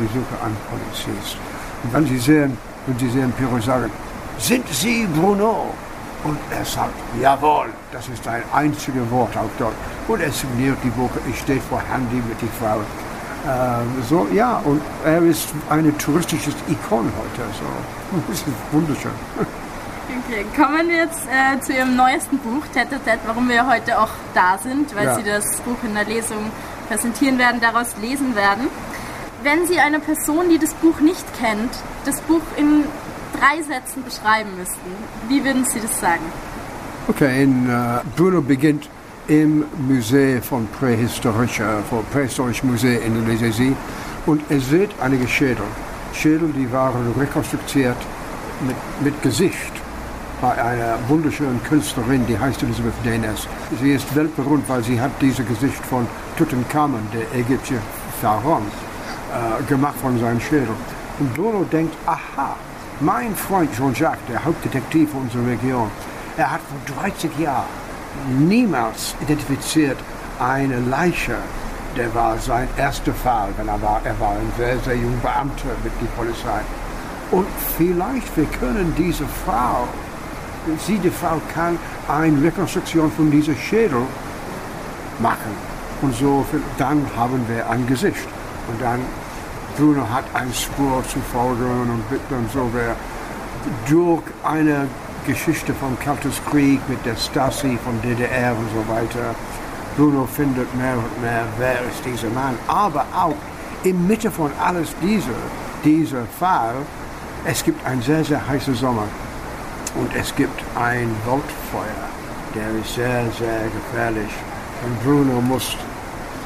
sie 0.00 0.06
suchen 0.06 0.36
einen 0.44 0.56
Polizist. 0.70 1.36
Und 1.82 1.92
wenn 1.92 2.06
sie 2.06 2.18
sehen, 2.18 2.56
wenn 2.86 2.98
sie 2.98 3.08
sehen 3.08 3.32
Piro 3.32 3.60
sagen, 3.60 3.90
sind 4.38 4.68
Sie 4.68 5.06
Bruno? 5.14 5.72
Und 6.26 6.38
er 6.50 6.64
sagt, 6.64 6.98
jawohl, 7.22 7.68
das 7.92 8.08
ist 8.08 8.26
ein 8.26 8.42
einziges 8.52 9.08
Wort 9.12 9.36
auf 9.36 9.50
Deutsch. 9.60 9.76
Und 10.08 10.20
er 10.20 10.32
signiert 10.32 10.76
die 10.82 10.90
Buch, 10.90 11.10
ich 11.30 11.38
stehe 11.38 11.60
vor 11.60 11.80
Handy 11.80 12.16
mit 12.16 12.40
die 12.40 12.48
Frau. 12.58 12.80
Ähm, 13.46 14.02
so, 14.08 14.26
ja, 14.32 14.56
und 14.64 14.82
er 15.04 15.22
ist 15.22 15.50
eine 15.70 15.96
touristische 15.98 16.50
Ikon 16.68 17.12
heute. 17.16 17.42
So. 17.52 17.64
Das 18.28 18.38
ist 18.38 18.46
wunderschön. 18.72 19.12
Okay, 19.38 20.44
kommen 20.56 20.88
wir 20.88 20.96
jetzt 20.96 21.22
äh, 21.26 21.60
zu 21.60 21.72
Ihrem 21.72 21.94
neuesten 21.94 22.38
Buch, 22.38 22.64
Tet, 22.74 22.88
warum 23.24 23.48
wir 23.48 23.68
heute 23.68 24.00
auch 24.00 24.10
da 24.34 24.58
sind, 24.58 24.96
weil 24.96 25.04
ja. 25.06 25.14
Sie 25.14 25.22
das 25.22 25.60
Buch 25.60 25.78
in 25.84 25.94
der 25.94 26.06
Lesung 26.06 26.50
präsentieren 26.88 27.38
werden, 27.38 27.60
daraus 27.60 27.94
lesen 28.00 28.34
werden. 28.34 28.66
Wenn 29.44 29.64
Sie 29.68 29.78
eine 29.78 30.00
Person, 30.00 30.48
die 30.50 30.58
das 30.58 30.74
Buch 30.74 30.98
nicht 30.98 31.24
kennt, 31.38 31.70
das 32.04 32.20
Buch 32.22 32.42
in 32.56 32.84
drei 33.32 33.62
Sätzen 33.62 34.04
beschreiben 34.04 34.50
müssten, 34.56 34.90
wie 35.28 35.44
würden 35.44 35.64
Sie 35.64 35.80
das 35.80 36.00
sagen? 36.00 36.24
Okay, 37.08 37.42
in, 37.42 37.68
uh, 37.68 38.00
Bruno 38.16 38.40
beginnt 38.40 38.88
im 39.28 39.64
Museum 39.88 40.42
von 40.42 40.66
Prähistorischer, 40.78 41.82
vom 41.88 42.04
Prähistorischen 42.06 42.70
Museum 42.70 43.02
in 43.02 43.16
Indonesien 43.16 43.76
und 44.26 44.42
er 44.50 44.60
sieht 44.60 44.90
einige 45.00 45.26
Schädel. 45.28 45.66
Schädel, 46.12 46.52
die 46.52 46.70
waren 46.72 47.12
rekonstruiert 47.18 47.98
mit, 48.66 48.76
mit 49.02 49.22
Gesicht. 49.22 49.72
bei 50.40 50.62
einer 50.62 50.98
wunderschönen 51.08 51.62
Künstlerin, 51.64 52.26
die 52.26 52.38
heißt 52.38 52.62
Elizabeth 52.62 52.92
Danes. 53.04 53.48
Sie 53.80 53.92
ist 53.92 54.14
weltberühmt, 54.14 54.68
weil 54.68 54.82
sie 54.82 55.00
hat 55.00 55.10
dieses 55.20 55.46
Gesicht 55.46 55.84
von 55.86 56.06
Tutankhamun, 56.36 57.00
der 57.12 57.40
ägyptische 57.40 57.80
Pharaon, 58.20 58.62
äh, 58.62 59.62
gemacht 59.64 59.96
von 60.00 60.18
seinem 60.18 60.40
Schädel. 60.40 60.68
Und 61.18 61.34
Bruno 61.34 61.64
denkt, 61.64 61.94
aha, 62.06 62.56
mein 63.00 63.34
Freund 63.34 63.70
Jean-Jacques, 63.76 64.26
der 64.28 64.44
Hauptdetektiv 64.44 65.14
unserer 65.14 65.46
Region, 65.46 65.90
er 66.36 66.52
hat 66.52 66.60
vor 66.60 67.02
30 67.02 67.38
Jahren 67.38 67.66
niemals 68.38 69.14
identifiziert 69.20 69.98
eine 70.38 70.80
Leiche. 70.80 71.36
Der 71.96 72.14
war 72.14 72.38
sein 72.38 72.68
erster 72.76 73.14
Fall, 73.14 73.48
wenn 73.56 73.68
er 73.68 73.80
war. 73.80 74.00
Er 74.04 74.18
war 74.20 74.32
ein 74.32 74.52
sehr, 74.56 74.78
sehr 74.80 74.96
junger 74.96 75.16
Beamter 75.22 75.70
mit 75.82 75.92
der 76.00 76.06
Polizei. 76.16 76.60
Und 77.30 77.46
vielleicht 77.76 78.36
wir 78.36 78.44
können 78.46 78.94
diese 78.96 79.24
Frau, 79.44 79.88
sie, 80.86 80.98
die 80.98 81.10
Frau, 81.10 81.40
kann 81.54 81.78
eine 82.08 82.42
Rekonstruktion 82.42 83.10
von 83.12 83.30
diesem 83.30 83.56
Schädel 83.56 84.02
machen. 85.18 85.52
Und 86.02 86.14
so, 86.14 86.44
dann 86.78 87.06
haben 87.16 87.44
wir 87.48 87.68
ein 87.70 87.86
Gesicht. 87.86 88.28
Und 88.68 88.80
dann, 88.80 89.00
Bruno 89.76 90.08
hat 90.08 90.24
eine 90.32 90.52
Spur 90.54 91.02
zu 91.06 91.18
folgen 91.32 91.90
und 91.90 92.20
dann 92.30 92.48
so 92.52 92.70
wir 92.72 92.96
durch 93.88 94.22
eine 94.42 94.86
Geschichte 95.26 95.74
vom 95.74 95.98
Kaltes 95.98 96.40
Krieg 96.50 96.80
mit 96.88 97.04
der 97.04 97.16
Stasi 97.16 97.78
von 97.84 98.00
DDR 98.00 98.56
und 98.56 98.68
so 98.70 98.88
weiter. 98.92 99.34
Bruno 99.96 100.26
findet 100.26 100.74
mehr 100.76 100.96
und 100.96 101.20
mehr, 101.20 101.44
wer 101.58 101.80
ist 101.90 102.04
dieser 102.04 102.30
Mann. 102.30 102.56
Aber 102.68 103.04
auch 103.14 103.34
in 103.82 104.06
Mitte 104.06 104.30
von 104.30 104.50
alles 104.62 104.94
dieser, 105.02 105.40
dieser 105.84 106.24
Fall, 106.38 106.76
es 107.44 107.62
gibt 107.62 107.84
einen 107.84 108.00
sehr, 108.00 108.24
sehr 108.24 108.46
heißen 108.46 108.74
Sommer 108.74 109.08
und 109.94 110.14
es 110.14 110.34
gibt 110.34 110.58
ein 110.74 111.10
Waldfeuer, 111.26 112.08
der 112.54 112.68
ist 112.80 112.94
sehr, 112.94 113.24
sehr 113.38 113.64
gefährlich. 113.76 114.32
Und 114.84 115.02
Bruno 115.04 115.40
muss 115.40 115.76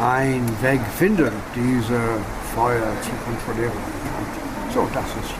einen 0.00 0.48
Weg 0.62 0.80
finden, 0.98 1.32
diese 1.54 2.00
Feuer 2.54 2.92
zu 3.02 3.10
kontrollieren. 3.24 3.72
Und 3.72 4.72
so, 4.72 4.88
das 4.92 5.04
ist 5.22 5.34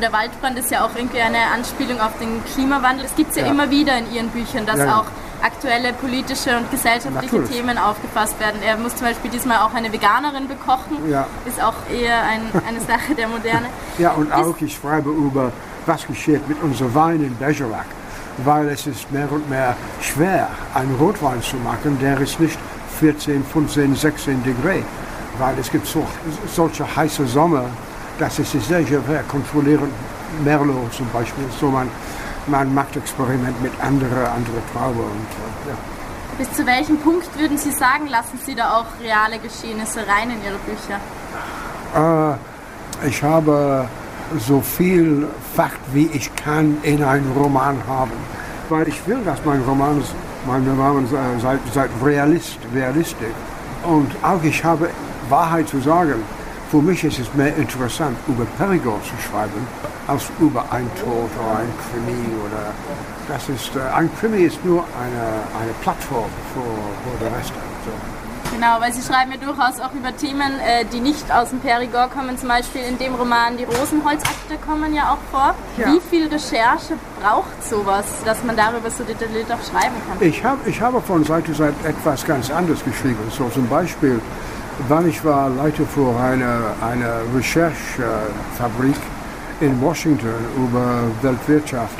der 0.00 0.12
Waldbrand 0.12 0.58
ist 0.58 0.70
ja 0.70 0.84
auch 0.84 0.94
irgendwie 0.96 1.20
eine 1.20 1.38
Anspielung 1.54 2.00
auf 2.00 2.18
den 2.18 2.42
Klimawandel. 2.52 3.04
Es 3.04 3.14
gibt 3.14 3.30
es 3.30 3.36
ja, 3.36 3.44
ja, 3.44 3.50
immer 3.50 3.70
wieder 3.70 3.96
in 3.98 4.12
Ihren 4.12 4.28
Büchern, 4.28 4.66
dass 4.66 4.78
ja, 4.78 5.00
auch 5.00 5.04
aktuelle 5.42 5.92
politische 5.92 6.56
und 6.56 6.70
gesellschaftliche 6.70 7.36
Natürlich. 7.36 7.50
Themen 7.50 7.78
aufgefasst 7.78 8.38
werden. 8.40 8.60
Er 8.64 8.76
muss 8.76 8.94
zum 8.96 9.08
Beispiel 9.08 9.30
diesmal 9.30 9.58
auch 9.58 9.74
eine 9.74 9.92
Veganerin 9.92 10.48
bekochen. 10.48 11.10
Ja. 11.10 11.26
Ist 11.46 11.62
auch 11.62 11.74
eher 11.92 12.22
ein, 12.22 12.42
eine 12.66 12.80
Sache 12.86 13.14
der 13.16 13.28
Moderne. 13.28 13.66
Ja, 13.98 14.12
und 14.12 14.32
auch 14.32 14.56
ich 14.60 14.74
schreibe 14.74 15.10
über, 15.10 15.52
was 15.86 16.06
geschieht 16.06 16.46
mit 16.48 16.62
unserem 16.62 16.94
Wein 16.94 17.22
in 17.22 17.34
Bergerac. 17.36 17.86
Weil 18.44 18.68
es 18.68 18.86
ist 18.86 19.10
mehr 19.12 19.30
und 19.30 19.48
mehr 19.50 19.76
schwer, 20.00 20.48
einen 20.74 20.94
Rotwein 20.96 21.42
zu 21.42 21.56
machen, 21.56 21.98
der 22.00 22.18
ist 22.20 22.40
nicht 22.40 22.58
14, 22.98 23.44
15, 23.44 23.94
16 23.94 24.42
Grad. 24.62 24.84
Weil 25.38 25.58
es 25.58 25.70
gibt 25.70 25.86
so, 25.86 26.06
solche 26.46 26.84
heiße 26.96 27.26
Sommer, 27.26 27.64
das 28.18 28.38
ist 28.38 28.52
sehr 28.52 28.86
schwer 28.86 29.22
kontrollieren. 29.28 29.90
Merlot 30.44 30.92
zum 30.94 31.08
Beispiel, 31.12 31.44
so 31.60 31.68
man, 31.68 31.88
man 32.46 32.72
macht 32.74 32.96
Experiment 32.96 33.60
mit 33.62 33.72
anderen 33.80 34.26
andere 34.26 34.62
Traube. 34.72 35.02
Und, 35.02 35.28
äh, 35.66 35.70
ja. 35.70 35.76
Bis 36.38 36.52
zu 36.52 36.66
welchem 36.66 36.96
Punkt 36.98 37.28
würden 37.38 37.58
Sie 37.58 37.72
sagen, 37.72 38.06
lassen 38.08 38.38
Sie 38.44 38.54
da 38.54 38.78
auch 38.78 38.86
reale 39.02 39.38
Geschehnisse 39.38 40.00
rein 40.06 40.30
in 40.30 40.42
Ihre 40.42 40.58
Bücher? 40.66 40.98
Äh, 41.94 43.08
ich 43.08 43.22
habe 43.22 43.88
so 44.38 44.60
viel 44.60 45.28
Fakt, 45.54 45.80
wie 45.92 46.06
ich 46.12 46.34
kann, 46.36 46.78
in 46.82 47.02
einen 47.04 47.30
Roman 47.36 47.76
haben. 47.86 48.12
Weil 48.68 48.88
ich 48.88 49.06
will, 49.06 49.22
dass 49.24 49.44
mein 49.44 49.60
Roman, 49.62 50.02
mein 50.46 50.66
Roman 50.66 51.06
sei, 51.40 51.58
sei 51.72 51.88
realist, 52.02 52.58
realistisch. 52.74 53.28
Und 53.84 54.10
auch 54.22 54.42
ich 54.42 54.64
habe 54.64 54.88
Wahrheit 55.28 55.68
zu 55.68 55.80
sagen. 55.80 56.22
Für 56.70 56.80
mich 56.80 57.04
ist 57.04 57.18
es 57.18 57.34
mehr 57.34 57.54
interessant, 57.56 58.16
über 58.26 58.46
Perigord 58.56 59.04
zu 59.04 59.14
schreiben, 59.28 59.66
als 60.06 60.30
über 60.40 60.64
ein 60.70 60.90
Tod 60.98 61.28
oder 61.38 61.58
ein 61.58 61.72
Krimi. 61.84 62.26
Oder 62.46 62.72
das 63.28 63.48
ist, 63.50 63.76
äh, 63.76 63.80
ein 63.94 64.10
Krimi 64.18 64.44
ist 64.44 64.64
nur 64.64 64.82
eine, 64.98 65.26
eine 65.60 65.72
Plattform 65.82 66.30
für, 66.54 66.60
für 66.62 67.24
den 67.24 67.34
Rest. 67.34 67.52
So. 67.84 67.92
Genau, 68.52 68.80
weil 68.80 68.92
Sie 68.92 69.00
schreiben 69.00 69.32
ja 69.32 69.38
durchaus 69.38 69.80
auch 69.80 69.92
über 69.94 70.14
Themen, 70.14 70.60
äh, 70.60 70.84
die 70.84 71.00
nicht 71.00 71.32
aus 71.32 71.50
dem 71.50 71.60
Perigord 71.60 72.12
kommen. 72.12 72.36
Zum 72.36 72.48
Beispiel 72.48 72.82
in 72.82 72.98
dem 72.98 73.14
Roman 73.14 73.56
Die 73.56 73.64
Rosenholzakte 73.64 74.58
kommen 74.66 74.94
ja 74.94 75.12
auch 75.12 75.18
vor. 75.30 75.54
Ja. 75.78 75.92
Wie 75.92 76.00
viel 76.00 76.28
Recherche 76.28 76.94
braucht 77.22 77.64
sowas, 77.64 78.04
dass 78.26 78.44
man 78.44 78.54
darüber 78.54 78.90
so 78.90 79.04
detailliert 79.04 79.50
auch 79.50 79.62
schreiben 79.64 79.96
kann? 80.06 80.18
Ich, 80.20 80.44
hab, 80.44 80.66
ich 80.66 80.80
habe 80.80 81.00
von 81.00 81.24
Seite 81.24 81.52
zu 81.52 81.54
Seite 81.54 81.88
etwas 81.88 82.26
ganz 82.26 82.50
anderes 82.50 82.84
geschrieben. 82.84 83.20
So 83.30 83.48
zum 83.48 83.66
Beispiel 83.68 84.20
Wann 84.88 85.08
ich 85.08 85.24
war 85.24 85.48
Leiter 85.48 85.84
für 85.86 86.18
eine, 86.18 86.74
eine 86.80 87.22
Recherchefabrik 87.36 88.96
in 89.60 89.80
Washington 89.80 90.34
über 90.56 91.04
Weltwirtschaft. 91.22 91.96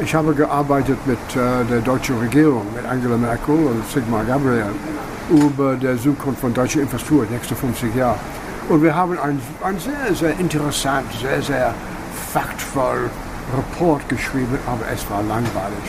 Ich 0.00 0.14
habe 0.14 0.34
gearbeitet 0.34 0.98
mit 1.06 1.18
äh, 1.34 1.64
der 1.64 1.80
deutschen 1.80 2.18
Regierung, 2.18 2.66
mit 2.74 2.84
Angela 2.84 3.16
Merkel 3.16 3.54
und 3.54 3.86
Sigmar 3.90 4.24
Gabriel, 4.24 4.66
über 5.30 5.76
die 5.76 5.98
Zukunft 5.98 6.40
von 6.40 6.52
deutscher 6.52 6.80
Infrastruktur, 6.82 7.24
die 7.26 7.34
nächsten 7.34 7.56
50 7.56 7.94
Jahre. 7.94 8.18
Und 8.68 8.82
wir 8.82 8.94
haben 8.94 9.18
ein, 9.18 9.40
ein 9.62 9.78
sehr, 9.78 10.14
sehr 10.14 10.38
interessant, 10.38 11.06
sehr, 11.20 11.40
sehr 11.40 11.74
faktvoll 12.32 13.08
Report 13.56 14.06
geschrieben, 14.10 14.58
aber 14.66 14.84
es 14.92 15.08
war 15.10 15.22
langweilig. 15.22 15.86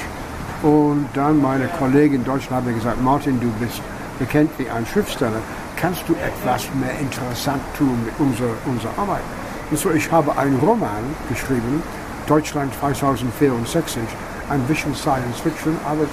Und 0.64 1.08
dann 1.14 1.42
meine 1.42 1.68
Kollegin 1.78 2.22
in 2.22 2.24
Deutschland 2.24 2.64
hat 2.64 2.66
mir 2.66 2.74
gesagt, 2.74 3.02
Martin, 3.02 3.40
du 3.40 3.50
bist 3.60 3.82
bekannt 4.18 4.52
wie 4.58 4.70
ein 4.70 4.86
Schriftsteller 4.86 5.42
kannst 5.82 6.08
du 6.08 6.14
etwas 6.14 6.70
mehr 6.80 6.98
interessant 7.00 7.62
tun 7.76 7.98
mit 8.06 8.14
unserer, 8.20 8.54
unserer 8.66 8.92
Arbeit. 8.98 9.24
Und 9.72 9.80
so, 9.80 9.90
ich 9.92 10.12
habe 10.12 10.38
einen 10.38 10.60
Roman 10.60 11.04
geschrieben, 11.28 11.82
Deutschland 12.28 12.72
2064, 12.80 14.04
ein 14.50 14.62
bisschen 14.64 14.94
Science 14.94 15.40
Fiction, 15.42 15.76
aber 15.86 16.06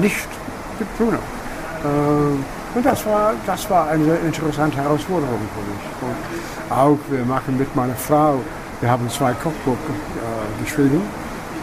nicht 0.00 0.28
mit 0.78 0.98
Bruno. 0.98 1.18
Äh, 1.18 2.76
und 2.76 2.84
das 2.84 3.06
war, 3.06 3.34
das 3.46 3.70
war 3.70 3.88
eine 3.88 4.04
sehr 4.04 4.20
interessante 4.22 4.76
Herausforderung 4.78 5.40
für 5.54 5.62
mich. 5.70 6.10
Und 6.10 6.76
auch 6.76 6.98
wir 7.08 7.24
machen 7.24 7.56
mit 7.56 7.74
meiner 7.76 7.94
Frau, 7.94 8.40
wir 8.80 8.90
haben 8.90 9.08
zwei 9.08 9.32
Kochbücher 9.32 9.76
äh, 9.78 10.64
geschrieben. 10.64 11.00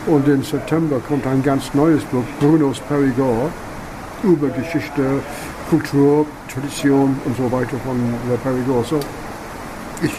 Und 0.06 0.28
im 0.28 0.44
September 0.44 1.00
kommt 1.08 1.28
ein 1.28 1.44
ganz 1.44 1.74
neues 1.74 2.04
Buch, 2.06 2.24
Brunos 2.40 2.80
Perigord, 2.80 3.52
über 4.24 4.50
Geschichte 4.50 5.22
Kultur, 5.70 6.26
Tradition 6.52 7.20
und 7.26 7.38
so 7.38 7.52
weiter 7.52 7.78
von 7.86 7.98
der 8.30 8.38
Perigord. 8.38 8.88
So, 8.88 9.00
ich, 10.02 10.12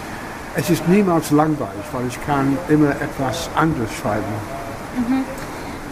es 0.56 0.70
ist 0.70 0.88
niemals 0.88 1.30
langweilig, 1.30 1.84
weil 1.92 2.06
ich 2.06 2.26
kann 2.26 2.56
immer 2.68 2.90
etwas 2.90 3.48
anderes 3.56 3.92
schreiben. 3.92 4.24
Mhm. 4.96 5.24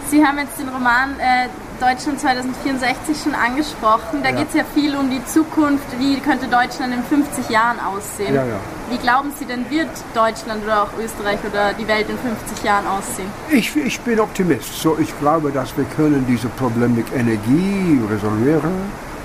Sie 0.09 0.23
haben 0.23 0.37
jetzt 0.37 0.59
den 0.59 0.69
Roman 0.69 1.19
äh, 1.19 1.47
Deutschland 1.79 2.19
2064 2.19 3.17
schon 3.23 3.33
angesprochen. 3.33 4.21
Da 4.21 4.29
ja. 4.29 4.37
geht 4.37 4.49
es 4.49 4.53
ja 4.53 4.63
viel 4.73 4.95
um 4.95 5.09
die 5.09 5.23
Zukunft. 5.25 5.85
Wie 5.99 6.19
könnte 6.19 6.47
Deutschland 6.47 6.93
in 6.93 7.03
50 7.03 7.49
Jahren 7.49 7.79
aussehen? 7.79 8.33
Ja, 8.33 8.45
ja. 8.45 8.59
Wie 8.89 8.97
glauben 8.97 9.31
Sie 9.37 9.45
denn, 9.45 9.69
wird 9.69 9.89
Deutschland 10.13 10.63
oder 10.63 10.83
auch 10.83 10.89
Österreich 11.03 11.39
oder 11.49 11.73
die 11.73 11.87
Welt 11.87 12.07
in 12.09 12.17
50 12.17 12.63
Jahren 12.63 12.85
aussehen? 12.85 13.27
Ich, 13.49 13.75
ich 13.75 13.99
bin 14.01 14.19
Optimist. 14.19 14.81
So, 14.81 14.97
ich 14.99 15.17
glaube, 15.19 15.51
dass 15.51 15.75
wir 15.75 15.85
können 15.85 16.25
diese 16.27 16.47
Probleme 16.49 16.89
mit 16.89 17.07
Energie 17.15 17.99
resolvieren 18.09 18.73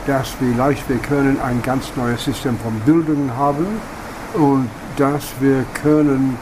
dass 0.09 0.31
vielleicht 0.31 0.88
wir 0.88 0.97
können 0.97 1.38
ein 1.43 1.61
ganz 1.62 1.93
neues 1.95 2.25
System 2.25 2.57
von 2.59 2.73
Bildung 2.81 3.31
haben 3.37 3.67
und 4.33 4.71
dass 4.97 5.35
wir 5.38 5.65
können 5.83 6.38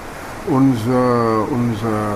unsere, 0.47 1.43
unsere, 1.51 2.15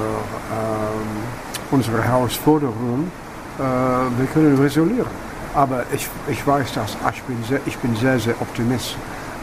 äh, 0.53 1.73
unsere 1.73 2.03
Herausforderungen 2.03 3.11
äh, 3.59 3.63
wir 3.63 4.27
können 4.33 4.57
resolieren. 4.59 5.11
Aber 5.53 5.85
ich, 5.93 6.09
ich 6.29 6.47
weiß, 6.47 6.73
dass 6.75 6.97
ich 7.13 7.23
bin 7.25 7.43
sehr, 7.43 7.61
ich 7.67 7.77
bin 7.79 7.97
sehr, 7.97 8.21
sehr 8.21 8.41
optimistisch, 8.41 8.97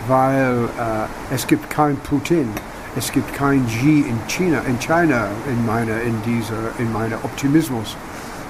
weil 0.08 0.70
äh, 0.80 1.36
es 1.36 1.46
gibt 1.46 1.70
kein 1.70 1.98
Putin, 1.98 2.48
es 2.96 3.12
gibt 3.12 3.34
kein 3.34 3.68
Xi 3.68 4.06
in 4.08 4.18
China, 4.30 4.62
in 4.66 4.80
China 4.80 5.28
in 5.50 5.66
meiner, 5.66 6.02
in 6.02 6.16
in 6.80 6.94
meiner 6.94 7.18
Optimismus. 7.26 7.98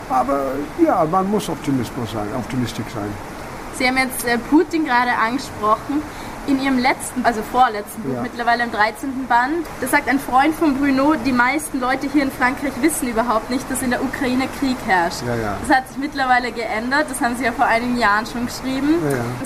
Aber 0.09 0.51
ja, 0.77 1.05
man 1.11 1.29
muss 1.31 1.49
Optimismus 1.49 2.11
sein, 2.11 2.27
optimistisch 2.37 2.85
sein. 2.93 3.36
Sie 3.77 3.87
haben 3.87 3.97
jetzt 3.97 4.25
äh, 4.25 4.37
Putin 4.37 4.85
gerade 4.85 5.11
angesprochen. 5.11 6.01
In 6.47 6.63
Ihrem 6.63 6.77
letzten, 6.77 7.25
also 7.25 7.41
vorletzten 7.41 8.03
Buch, 8.03 8.13
ja. 8.13 8.21
mittlerweile 8.21 8.63
im 8.63 8.71
13. 8.71 9.27
Band, 9.27 9.67
da 9.81 9.87
sagt 9.87 10.07
ein 10.07 10.17
Freund 10.17 10.55
von 10.55 10.77
Bruno, 10.77 11.15
die 11.25 11.33
meisten 11.33 11.81
Leute 11.81 12.07
hier 12.09 12.23
in 12.23 12.31
Frankreich 12.31 12.71
wissen 12.79 13.09
überhaupt 13.09 13.49
nicht, 13.49 13.69
dass 13.69 13.81
in 13.81 13.89
der 13.89 14.01
Ukraine 14.01 14.47
Krieg 14.57 14.77
herrscht. 14.87 15.23
Ja, 15.27 15.35
ja. 15.35 15.57
Das 15.67 15.75
hat 15.75 15.89
sich 15.89 15.97
mittlerweile 15.97 16.53
geändert, 16.53 17.07
das 17.09 17.19
haben 17.19 17.35
Sie 17.35 17.43
ja 17.43 17.51
vor 17.51 17.65
einigen 17.65 17.97
Jahren 17.97 18.25
schon 18.25 18.45
geschrieben. 18.45 18.95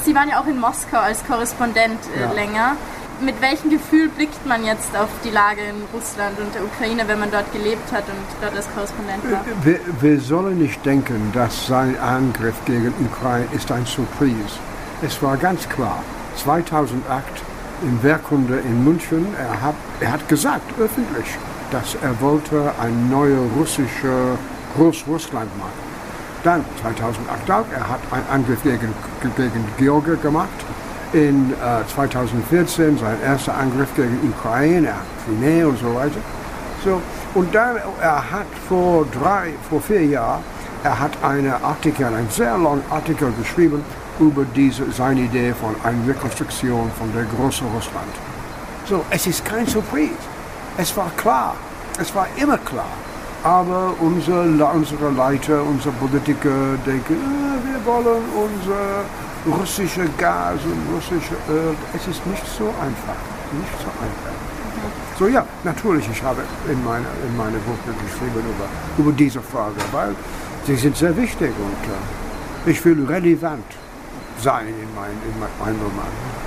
Sie 0.05 0.13
waren 0.13 0.29
ja 0.29 0.39
auch 0.39 0.45
in 0.45 0.59
Moskau 0.59 0.99
als 0.99 1.25
Korrespondent 1.25 1.97
äh, 2.15 2.35
länger. 2.35 2.75
Mit 3.21 3.41
welchem 3.41 3.69
Gefühl 3.69 4.09
blickt 4.09 4.45
man 4.45 4.65
jetzt 4.65 4.95
auf 4.97 5.09
die 5.23 5.29
Lage 5.29 5.61
in 5.61 5.75
Russland 5.93 6.39
und 6.39 6.53
der 6.53 6.63
Ukraine, 6.63 7.07
wenn 7.07 7.19
man 7.19 7.31
dort 7.31 7.51
gelebt 7.51 7.91
hat 7.91 8.03
und 8.07 8.41
dort 8.41 8.55
als 8.55 8.67
Korrespondent 8.73 9.23
war? 9.31 9.45
Wir, 9.63 9.79
wir 9.99 10.19
sollen 10.19 10.57
nicht 10.57 10.83
denken, 10.85 11.31
dass 11.33 11.67
sein 11.67 11.97
Angriff 11.99 12.55
gegen 12.65 12.93
Ukraine 13.05 13.47
ist 13.53 13.71
ein 13.71 13.85
Surprise. 13.85 14.59
Es 15.01 15.21
war 15.21 15.37
ganz 15.37 15.67
klar, 15.69 16.03
2008 16.37 17.25
im 17.83 18.01
Werkunde 18.03 18.59
in 18.59 18.83
München, 18.83 19.25
er 19.37 19.61
hat, 19.61 19.75
er 19.99 20.11
hat 20.11 20.27
gesagt 20.29 20.71
öffentlich, 20.79 21.37
dass 21.71 21.95
er 22.01 22.19
wollte 22.21 22.71
ein 22.79 23.09
neues 23.09 23.39
russische 23.57 24.37
Großrussland 24.75 25.57
machen. 25.57 25.91
Dann 26.43 26.65
2008 26.81 27.51
auch, 27.51 27.65
er 27.71 27.89
hat 27.89 27.99
einen 28.11 28.25
Angriff 28.31 28.61
gegen, 28.63 28.93
gegen 29.35 29.65
Georgien 29.77 30.21
gemacht. 30.21 30.49
In 31.13 31.51
äh, 31.51 31.85
2014 31.93 32.97
sein 32.97 33.17
erster 33.21 33.57
Angriff 33.57 33.93
gegen 33.95 34.17
Ukraine, 34.29 34.93
Crimea 35.25 35.67
und 35.67 35.77
so 35.77 35.93
weiter. 35.93 36.19
So, 36.83 37.01
und 37.35 37.53
dann, 37.53 37.77
er 38.01 38.31
hat 38.31 38.47
vor 38.69 39.05
drei, 39.11 39.53
vor 39.69 39.81
vier 39.81 40.05
Jahren, 40.05 40.41
er 40.83 40.99
hat 40.99 41.11
einen 41.21 41.51
Artikel, 41.51 42.05
einen 42.05 42.29
sehr 42.29 42.57
langen 42.57 42.83
Artikel 42.89 43.31
geschrieben 43.39 43.83
über 44.19 44.45
diese, 44.55 44.89
seine 44.91 45.21
Idee 45.21 45.53
von 45.53 45.75
einer 45.83 46.07
Rekonstruktion 46.07 46.89
von 46.97 47.13
der 47.13 47.25
großen 47.25 47.67
Russland. 47.67 48.13
So, 48.87 49.03
es 49.09 49.27
ist 49.27 49.43
kein 49.45 49.67
Surprise. 49.67 50.11
Es 50.77 50.95
war 50.95 51.11
klar. 51.17 51.55
Es 51.99 52.13
war 52.15 52.27
immer 52.37 52.57
klar. 52.57 52.93
Aber 53.43 53.93
unsere, 53.99 54.43
unsere 54.43 55.09
Leiter, 55.11 55.61
unsere 55.63 55.93
Politiker 55.95 56.77
denken, 56.85 57.17
ah, 57.19 57.57
wir 57.65 57.85
wollen 57.85 58.23
unser 58.35 59.03
russische 59.45 60.07
Gas 60.17 60.59
und 60.65 60.95
russische 60.95 61.35
Öl. 61.49 61.75
Es 61.95 62.07
ist 62.07 62.25
nicht 62.27 62.45
so 62.57 62.65
einfach. 62.65 63.19
Nicht 63.51 63.77
so 63.79 63.89
einfach. 64.05 64.41
So 65.19 65.27
ja, 65.27 65.45
natürlich, 65.63 66.07
ich 66.11 66.23
habe 66.23 66.41
in 66.67 66.83
meiner 66.83 67.11
in 67.27 67.37
meine 67.37 67.57
Buch 67.59 67.77
geschrieben 67.85 68.39
über, 68.39 68.67
über 68.97 69.11
diese 69.11 69.41
Frage, 69.41 69.75
weil 69.91 70.15
sie 70.65 70.75
sind 70.75 70.95
sehr 70.97 71.15
wichtig 71.15 71.49
und 71.49 72.67
äh, 72.67 72.71
ich 72.71 72.83
will 72.85 73.05
relevant 73.05 73.65
sein 74.39 74.67
in, 74.67 74.95
mein, 74.95 75.11
in 75.11 75.39
meinem 75.39 75.81
Roman. 75.81 76.41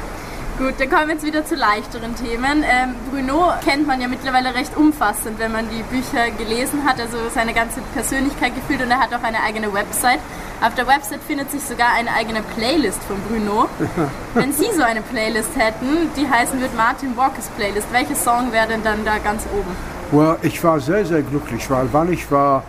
Gut, 0.58 0.74
dann 0.78 0.88
kommen 0.88 1.08
wir 1.08 1.14
jetzt 1.14 1.26
wieder 1.26 1.44
zu 1.44 1.56
leichteren 1.56 2.14
Themen. 2.14 2.64
Ähm, 2.64 2.94
Bruno 3.10 3.52
kennt 3.64 3.88
man 3.88 4.00
ja 4.00 4.06
mittlerweile 4.06 4.54
recht 4.54 4.76
umfassend, 4.76 5.38
wenn 5.40 5.50
man 5.50 5.68
die 5.68 5.82
Bücher 5.82 6.30
gelesen 6.38 6.84
hat, 6.84 7.00
also 7.00 7.16
seine 7.34 7.54
ganze 7.54 7.80
Persönlichkeit 7.92 8.54
gefühlt 8.54 8.80
und 8.80 8.90
er 8.90 9.00
hat 9.00 9.12
auch 9.12 9.22
eine 9.24 9.42
eigene 9.42 9.72
Website. 9.72 10.20
Auf 10.60 10.74
der 10.74 10.86
Website 10.86 11.20
findet 11.26 11.50
sich 11.50 11.62
sogar 11.62 11.88
eine 11.94 12.10
eigene 12.12 12.42
Playlist 12.56 13.02
von 13.04 13.16
Bruno. 13.28 13.68
wenn 14.34 14.52
Sie 14.52 14.70
so 14.74 14.82
eine 14.82 15.02
Playlist 15.02 15.50
hätten, 15.56 16.10
die 16.16 16.28
heißen 16.28 16.60
wird 16.60 16.74
Martin 16.76 17.16
Walkers 17.16 17.48
Playlist, 17.56 17.92
welcher 17.92 18.14
Song 18.14 18.52
wäre 18.52 18.68
denn 18.68 18.82
dann 18.82 19.04
da 19.04 19.18
ganz 19.18 19.44
oben? 19.52 19.76
Well, 20.10 20.36
ich 20.42 20.62
war 20.62 20.80
sehr, 20.80 21.04
sehr 21.04 21.22
glücklich, 21.22 21.68
weil 21.70 21.88
wann 21.92 22.12
ich 22.12 22.30
war, 22.30 22.62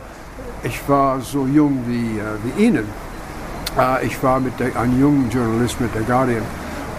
ich 0.63 0.80
war 0.89 1.22
so 1.22 1.46
jung 1.46 1.84
wie, 1.88 2.20
äh, 2.20 2.24
wie 2.44 2.65
Ihnen. 2.65 2.86
Äh, 3.77 4.06
ich 4.06 4.22
war 4.24 4.39
mit 4.39 4.60
der, 4.60 4.75
ein 4.75 5.00
junger 5.00 5.30
Journalist 5.30 5.80
mit 5.80 5.94
der 5.94 6.01
Guardian 6.04 6.44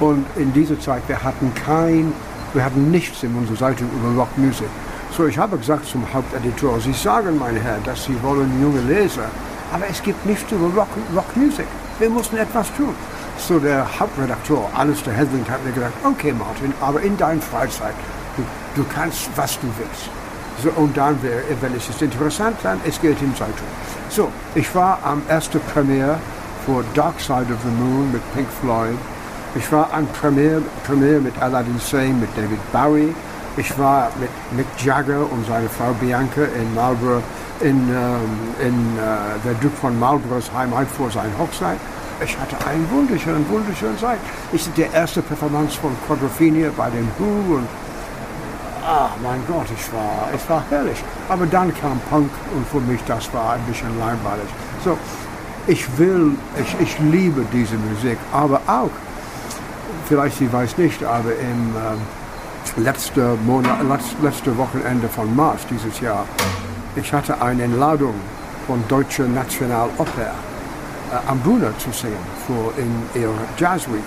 und 0.01 0.27
in 0.37 0.53
dieser 0.53 0.79
Zeit, 0.79 1.03
wir 1.09 1.23
hatten 1.23 1.53
kein, 1.55 2.13
wir 2.53 2.65
hatten 2.65 2.91
nichts 2.91 3.23
in 3.23 3.35
unserer 3.35 3.57
Zeitung 3.57 3.89
über 3.99 4.21
Rockmusik. 4.21 4.69
So, 5.11 5.27
ich 5.27 5.39
habe 5.39 5.57
gesagt 5.57 5.87
zum 5.87 6.03
Haupteditor, 6.13 6.79
Sie 6.81 6.93
sagen, 6.93 7.39
mein 7.39 7.57
Herr, 7.57 7.79
dass 7.85 8.05
Sie 8.05 8.23
wollen 8.23 8.61
junge 8.61 8.81
Leser, 8.83 9.31
aber 9.73 9.87
es 9.89 10.03
gibt 10.03 10.25
nichts 10.27 10.51
über 10.53 10.67
Rock, 10.75 10.89
Rockmusik. 11.15 11.67
Wir 11.99 12.11
müssen 12.11 12.37
etwas 12.37 12.69
tun. 12.77 12.95
So, 13.39 13.59
der 13.59 13.87
Hauptredakteur, 13.99 14.69
Alistair 14.75 15.13
Hedling, 15.13 15.45
hat 15.49 15.65
mir 15.65 15.73
gesagt, 15.73 15.95
okay, 16.05 16.33
Martin, 16.33 16.73
aber 16.81 17.01
in 17.03 17.17
deiner 17.17 17.43
Freizeit, 17.43 17.95
du, 18.37 18.43
du 18.75 18.87
kannst, 18.95 19.29
was 19.37 19.59
du 19.61 19.67
willst. 19.79 20.11
So, 20.63 20.71
und 20.81 20.97
dann, 20.97 21.23
wäre, 21.23 21.43
wenn 21.61 21.75
es 21.75 21.89
ist 21.89 22.01
interessant, 22.01 22.57
dann 22.63 22.81
es 22.87 23.01
geht 23.01 23.21
in 23.21 23.35
Zeitung. 23.37 23.67
So, 24.09 24.31
ich 24.55 24.75
war 24.75 24.99
am 25.05 25.23
ersten 25.29 25.61
Premiere 25.61 26.19
vor 26.65 26.83
Dark 26.95 27.21
Side 27.21 27.53
of 27.53 27.61
the 27.63 27.71
Moon 27.79 28.11
mit 28.11 28.23
Pink 28.35 28.49
Floyd. 28.61 28.97
Ich 29.55 29.71
war 29.71 29.93
an 29.93 30.07
Premiere, 30.21 30.63
Premiere 30.87 31.21
mit 31.21 31.41
Aladdin 31.41 31.79
Sane, 31.79 32.15
mit 32.15 32.31
David 32.37 32.73
Bowie. 32.73 33.15
Ich 33.59 33.79
war 33.79 34.11
mit 34.21 34.31
Mick 34.53 34.67
Jagger 34.85 35.21
und 35.21 35.47
seine 35.47 35.69
Frau 35.69 35.93
Bianca 35.95 36.43
in 36.43 36.75
Marlborough, 36.75 37.23
in, 37.61 37.89
ähm, 37.89 38.19
in 38.61 38.99
äh, 38.99 39.39
der 39.45 39.55
Duke 39.55 39.77
von 39.77 39.99
Marlboroughs 39.99 40.51
Heimat 40.53 40.89
vor 40.89 41.11
seiner 41.11 41.37
Hochzeit. 41.39 41.79
Ich 42.23 42.37
hatte 42.39 42.57
einen 42.67 42.89
wunderschönen, 42.91 43.49
wunderschönen 43.51 43.99
Zeit. 43.99 44.19
Ich 44.53 44.67
der 44.73 44.93
erste 44.93 45.21
Performance 45.23 45.79
von 45.79 45.91
Quadrophenia 46.07 46.71
bei 46.77 46.89
den 46.91 47.09
Who 47.19 47.57
und 47.57 47.69
ah, 48.87 49.11
mein 49.23 49.41
Gott, 49.47 49.67
ich 49.75 49.93
war, 49.93 50.29
es 50.35 50.49
war 50.49 50.63
herrlich. 50.71 51.03
Aber 51.29 51.47
dann 51.47 51.75
kam 51.79 52.01
Punk 52.09 52.31
und 52.55 52.67
für 52.69 52.81
mich 52.81 53.01
das 53.07 53.33
war 53.35 53.55
ein 53.55 53.63
bisschen 53.63 53.99
langweilig. 53.99 54.49
So, 54.83 54.97
ich 55.67 55.99
will, 55.99 56.33
ich, 56.61 56.77
ich 56.81 56.99
liebe 57.01 57.45
diese 57.53 57.75
Musik, 57.77 58.19
aber 58.33 58.61
auch 58.67 58.91
vielleicht 60.07 60.39
sie 60.39 60.51
weiß 60.53 60.79
nicht, 60.79 61.03
aber 61.03 61.33
im 61.33 61.75
äh, 61.77 62.81
letzten 62.81 63.45
Monat, 63.45 63.79
letzte 64.23 64.57
Wochenende 64.57 65.09
von 65.09 65.35
März 65.35 65.63
dieses 65.69 66.01
Jahr, 66.01 66.25
ich 66.97 67.13
hatte 67.13 67.41
eine 67.43 67.65
Einladung 67.65 68.15
von 68.67 68.83
Deutscher 68.89 69.29
Nationaloper 69.29 70.33
äh, 71.13 71.29
am 71.31 71.39
Bühne 71.41 71.73
zu 71.79 71.93
singen 71.93 72.17
für 72.47 72.73
in 72.81 73.21
ihrer 73.21 73.33
Jazz 73.59 73.87
Week. 73.89 74.03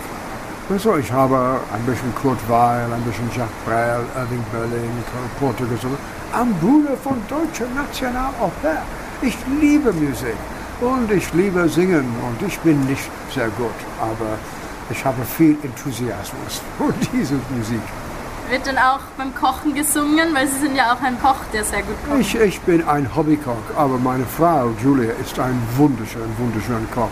Also 0.70 0.98
ich 0.98 1.12
habe 1.12 1.60
ein 1.74 1.82
bisschen 1.86 2.14
Kurt 2.16 2.38
Weill, 2.48 2.92
ein 2.92 3.02
bisschen 3.04 3.30
Jacques 3.36 3.56
Brel, 3.66 4.04
Irving 4.16 4.44
Berlin, 4.52 4.92
Porter 5.40 5.66
gesungen, 5.66 5.98
am 6.34 6.54
Bühne 6.56 6.98
von 7.04 7.16
Deutscher 7.28 7.68
Nationaloper. 7.76 8.82
Ich 9.22 9.38
liebe 9.60 9.94
Musik 9.94 10.38
und 10.82 11.12
ich 11.12 11.32
liebe 11.34 11.68
Singen 11.70 12.06
und 12.28 12.48
ich 12.48 12.60
bin 12.60 12.80
nicht 12.86 13.10
sehr 13.34 13.50
gut, 13.50 13.80
aber 14.00 14.38
ich 14.90 15.04
habe 15.06 15.24
viel 15.26 15.58
Enthusiasmus 15.64 16.62
für 16.78 16.94
diese 17.12 17.36
Musik. 17.56 17.82
Wird 18.50 18.66
dann 18.66 18.80
auch 18.80 19.02
beim 19.16 19.36
Kochen 19.36 19.76
gesungen, 19.76 20.34
weil 20.34 20.48
Sie 20.48 20.60
sind 20.60 20.76
ja 20.76 20.92
auch 20.92 21.02
ein 21.04 21.22
Koch, 21.22 21.38
der 21.54 21.64
sehr 21.64 21.84
gut 21.84 21.96
kocht. 22.08 22.20
Ich, 22.20 22.34
ich 22.36 22.60
bin 22.62 22.88
ein 22.88 23.16
Hobbykoch, 23.16 23.76
aber 23.78 23.98
meine 24.00 24.26
Frau 24.26 24.72
Julia 24.84 25.12
ist 25.22 25.40
ein 25.40 25.62
wunderschön, 25.78 26.28
wunderschöner 26.40 26.88
Koch. 26.92 27.10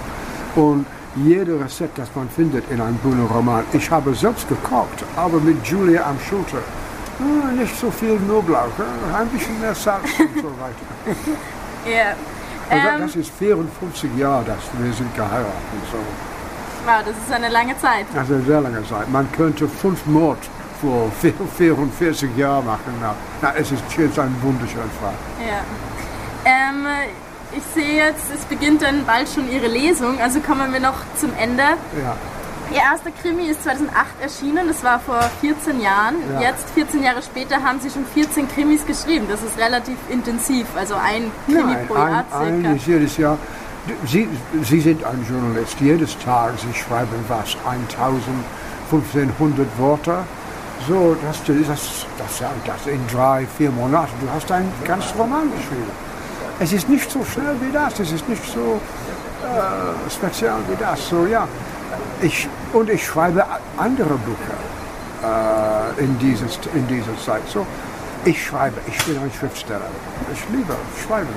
Und 0.56 0.88
jede 1.16 1.60
Rezept, 1.60 2.00
das 2.00 2.10
man 2.16 2.28
findet 2.28 2.64
in 2.72 2.82
einem 2.82 2.98
Bruno-Roman, 2.98 3.66
ich 3.74 3.90
habe 3.92 4.16
selbst 4.16 4.50
gekocht, 4.50 5.04
aber 5.16 5.40
mit 5.40 5.64
Julia 5.68 6.08
am 6.10 6.18
Schulter. 6.28 6.58
Ah, 7.20 7.52
nicht 7.52 7.80
so 7.80 7.92
viel 7.92 8.18
Knoblauch, 8.18 8.74
ein 9.16 9.28
bisschen 9.28 9.60
mehr 9.60 9.76
Salz 9.76 10.10
und 10.20 10.42
so 10.42 10.48
weiter. 10.60 11.16
Ja. 11.86 12.16
Also 12.70 13.04
das 13.04 13.16
ist 13.16 13.32
54 13.38 14.10
Jahre, 14.18 14.44
dass 14.44 14.58
wir 14.80 14.92
sind 14.92 15.14
geheiratet. 15.16 15.54
So. 15.92 15.98
Wow, 16.86 17.04
das 17.06 17.16
ist 17.16 17.32
eine 17.32 17.50
lange 17.50 17.78
Zeit. 17.78 18.08
Das 18.14 18.28
ist 18.28 18.36
eine 18.36 18.44
sehr 18.44 18.62
lange 18.62 18.84
Zeit. 18.88 19.10
Man 19.10 19.32
könnte 19.32 19.68
fünf 19.68 20.06
Mord 20.08 20.40
vor 20.82 21.12
44 21.58 22.36
Jahren 22.38 22.66
machen. 22.66 22.94
Na, 23.02 23.16
na 23.42 23.54
es 23.56 23.72
ist 23.72 23.84
jetzt 23.98 24.20
ein 24.20 24.36
wunderschöner 24.42 24.84
Fall. 25.02 25.14
Ja. 25.40 25.62
Ähm, 26.46 26.86
ich 27.56 27.64
sehe 27.74 27.96
jetzt, 27.96 28.26
es 28.34 28.44
beginnt 28.46 28.82
dann 28.82 29.06
bald 29.06 29.28
schon 29.30 29.50
Ihre 29.52 29.68
Lesung, 29.68 30.20
also 30.20 30.40
kommen 30.40 30.72
wir 30.74 30.80
noch 30.80 30.96
zum 31.16 31.32
Ende. 31.40 31.64
Ja. 31.64 32.16
Ihr 32.70 32.82
erster 32.82 33.12
Krimi 33.12 33.46
ist 33.46 33.64
2008 33.64 34.22
erschienen, 34.22 34.68
das 34.68 34.84
war 34.84 35.00
vor 35.00 35.22
14 35.40 35.80
Jahren. 35.80 36.16
Ja. 36.34 36.42
Jetzt, 36.42 36.70
14 36.72 37.02
Jahre 37.02 37.22
später, 37.22 37.64
haben 37.64 37.80
Sie 37.80 37.90
schon 37.90 38.06
14 38.06 38.50
Krimis 38.50 38.86
geschrieben. 38.86 39.26
Das 39.30 39.42
ist 39.42 39.58
relativ 39.58 39.96
intensiv, 40.10 40.66
also 40.76 40.96
ein 40.96 41.32
Krimi 41.46 41.64
Nein, 41.64 41.88
pro 41.88 41.96
Jahr 41.96 42.26
ein, 42.34 42.62
circa. 42.62 42.70
ein 42.70 42.82
jedes 42.86 43.18
Jahr. 43.18 43.38
Sie, 44.06 44.28
Sie 44.64 44.82
sind 44.82 45.02
ein 45.06 45.26
Journalist. 45.30 45.80
Jedes 45.80 46.18
Tag, 46.20 46.56
Sie 46.58 46.78
schreiben 46.78 47.24
was, 47.30 47.56
1000, 47.66 48.22
1500 48.92 49.80
Worte. 49.80 50.20
So, 50.88 51.16
das, 51.22 51.38
das, 51.44 52.06
das, 52.18 52.40
ja, 52.40 52.52
das 52.66 52.88
in 52.88 53.06
drei, 53.08 53.46
vier 53.58 53.72
Monaten. 53.72 54.14
Du 54.22 54.32
hast 54.32 54.52
einen 54.52 54.72
ganzen 54.86 55.18
Roman 55.20 55.52
geschrieben. 55.52 55.92
Es 56.60 56.72
ist 56.74 56.88
nicht 56.90 57.10
so 57.12 57.24
schnell 57.26 57.56
wie 57.62 57.72
das. 57.72 58.00
Es 58.00 58.12
ist 58.12 58.28
nicht 58.30 58.44
so 58.54 58.80
äh, 59.44 60.10
speziell 60.12 60.54
wie 60.70 60.76
das. 60.78 61.10
So, 61.10 61.26
ja. 61.26 61.48
Ich, 62.22 62.48
und 62.74 62.90
ich 62.90 63.06
schreibe 63.06 63.46
andere 63.78 64.18
Bücher 64.18 64.58
äh, 65.98 66.04
in, 66.04 66.18
dieses, 66.20 66.60
in 66.74 66.88
dieser 66.88 67.18
Zeit. 67.24 67.42
So, 67.48 67.66
ich 68.26 68.46
schreibe. 68.46 68.80
Ich 68.88 68.98
bin 69.06 69.18
ein 69.18 69.32
Schriftsteller. 69.38 69.90
Ich 70.34 70.42
liebe 70.56 70.76
Schreiben. 71.06 71.28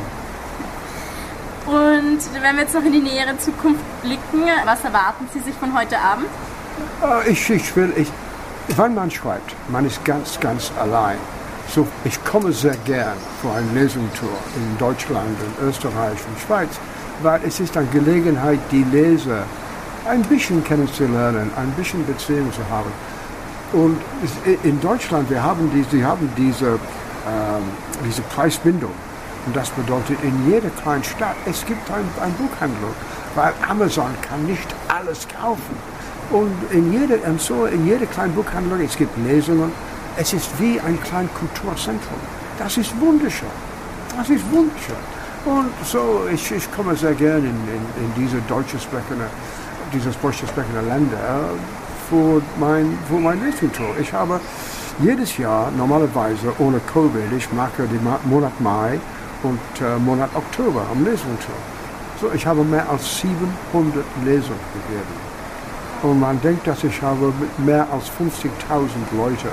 Und 1.66 2.18
wenn 2.42 2.56
wir 2.56 2.62
jetzt 2.62 2.74
noch 2.74 2.82
in 2.84 2.92
die 2.92 3.00
nähere 3.00 3.36
Zukunft 3.38 3.82
blicken, 4.02 4.44
was 4.64 4.82
erwarten 4.84 5.28
Sie 5.32 5.40
sich 5.40 5.54
von 5.54 5.76
heute 5.76 5.98
Abend? 5.98 6.26
Äh, 7.02 7.30
Ich, 7.30 7.50
ich 7.50 7.76
will, 7.76 7.92
ich, 7.96 8.08
wenn 8.76 8.94
man 8.94 9.10
schreibt, 9.10 9.54
man 9.68 9.86
ist 9.86 10.04
ganz, 10.04 10.38
ganz 10.40 10.70
allein. 10.78 11.18
So, 11.68 11.86
ich 12.04 12.22
komme 12.24 12.52
sehr 12.52 12.76
gern 12.84 13.16
für 13.40 13.50
eine 13.52 13.70
Lesungstour 13.72 14.28
in 14.56 14.78
Deutschland, 14.78 15.36
in 15.60 15.68
Österreich 15.68 16.18
und 16.28 16.40
Schweiz, 16.46 16.70
weil 17.22 17.40
es 17.44 17.60
ist 17.60 17.76
eine 17.76 17.86
Gelegenheit, 17.88 18.58
die 18.70 18.84
Leser 18.84 19.44
ein 20.08 20.22
bisschen 20.22 20.64
kennenzulernen, 20.64 21.50
ein 21.56 21.70
bisschen 21.72 22.04
Beziehung 22.06 22.52
zu 22.52 22.62
haben. 22.70 22.90
Und 23.72 24.00
in 24.64 24.80
Deutschland, 24.80 25.30
wir 25.30 25.42
haben 25.42 25.70
diese, 25.72 25.92
wir 25.92 26.06
haben 26.06 26.28
diese, 26.36 26.70
ähm, 26.70 27.62
diese 28.04 28.22
Preisbindung. 28.22 28.90
Und 29.46 29.54
das 29.54 29.70
bedeutet, 29.70 30.18
in 30.22 30.50
jeder 30.50 30.70
kleinen 30.70 31.04
Stadt, 31.04 31.36
es 31.46 31.64
gibt 31.64 31.88
ein, 31.90 32.04
ein 32.20 32.32
Buchhandlung, 32.34 32.92
weil 33.34 33.52
Amazon 33.68 34.10
kann 34.22 34.44
nicht 34.44 34.66
alles 34.88 35.26
kaufen. 35.28 35.99
Und 36.30 36.52
in 36.70 36.92
jeder, 36.92 37.16
und 37.28 37.40
so 37.40 37.66
in 37.66 37.86
jeder 37.86 38.06
kleinen 38.06 38.34
Buchhandlung, 38.34 38.80
es 38.80 38.96
gibt 38.96 39.16
Lesungen, 39.26 39.72
es 40.16 40.32
ist 40.32 40.48
wie 40.60 40.80
ein 40.80 41.00
kleines 41.02 41.30
Kulturzentrum. 41.34 42.18
Das 42.58 42.76
ist 42.76 42.98
wunderschön. 43.00 43.48
Das 44.16 44.28
ist 44.30 44.44
wunderschön. 44.50 44.96
Und 45.44 45.70
so, 45.84 46.26
ich, 46.32 46.52
ich 46.52 46.70
komme 46.72 46.94
sehr 46.94 47.14
gerne 47.14 47.38
in, 47.38 47.46
in, 47.46 48.04
in 48.04 48.14
diese 48.16 48.40
deutsche 48.42 48.78
sprechende, 48.78 49.26
dieses 49.92 50.18
deutsche 50.20 50.46
sprechende 50.46 50.82
Länder 50.82 51.50
für 52.08 52.42
mein, 52.58 52.98
für 53.08 53.18
mein 53.18 53.42
Lesungtour. 53.42 53.96
Ich 53.98 54.12
habe 54.12 54.38
jedes 55.02 55.38
Jahr 55.38 55.70
normalerweise 55.70 56.52
ohne 56.58 56.80
Covid, 56.92 57.32
ich 57.36 57.50
mache 57.52 57.88
den 57.88 58.06
Monat 58.24 58.60
Mai 58.60 59.00
und 59.42 59.58
äh, 59.80 59.98
Monat 59.98 60.30
Oktober 60.34 60.82
am 60.92 61.04
Lesungtour. 61.04 61.60
So, 62.20 62.30
ich 62.32 62.46
habe 62.46 62.62
mehr 62.62 62.88
als 62.90 63.20
700 63.20 64.04
Lesungen 64.24 64.60
gegeben. 64.74 65.39
Und 66.02 66.20
man 66.20 66.40
denkt, 66.40 66.66
dass 66.66 66.82
ich 66.84 67.02
habe 67.02 67.32
mit 67.38 67.58
mehr 67.58 67.86
als 67.92 68.06
50.000 68.06 68.88
Leute 69.16 69.48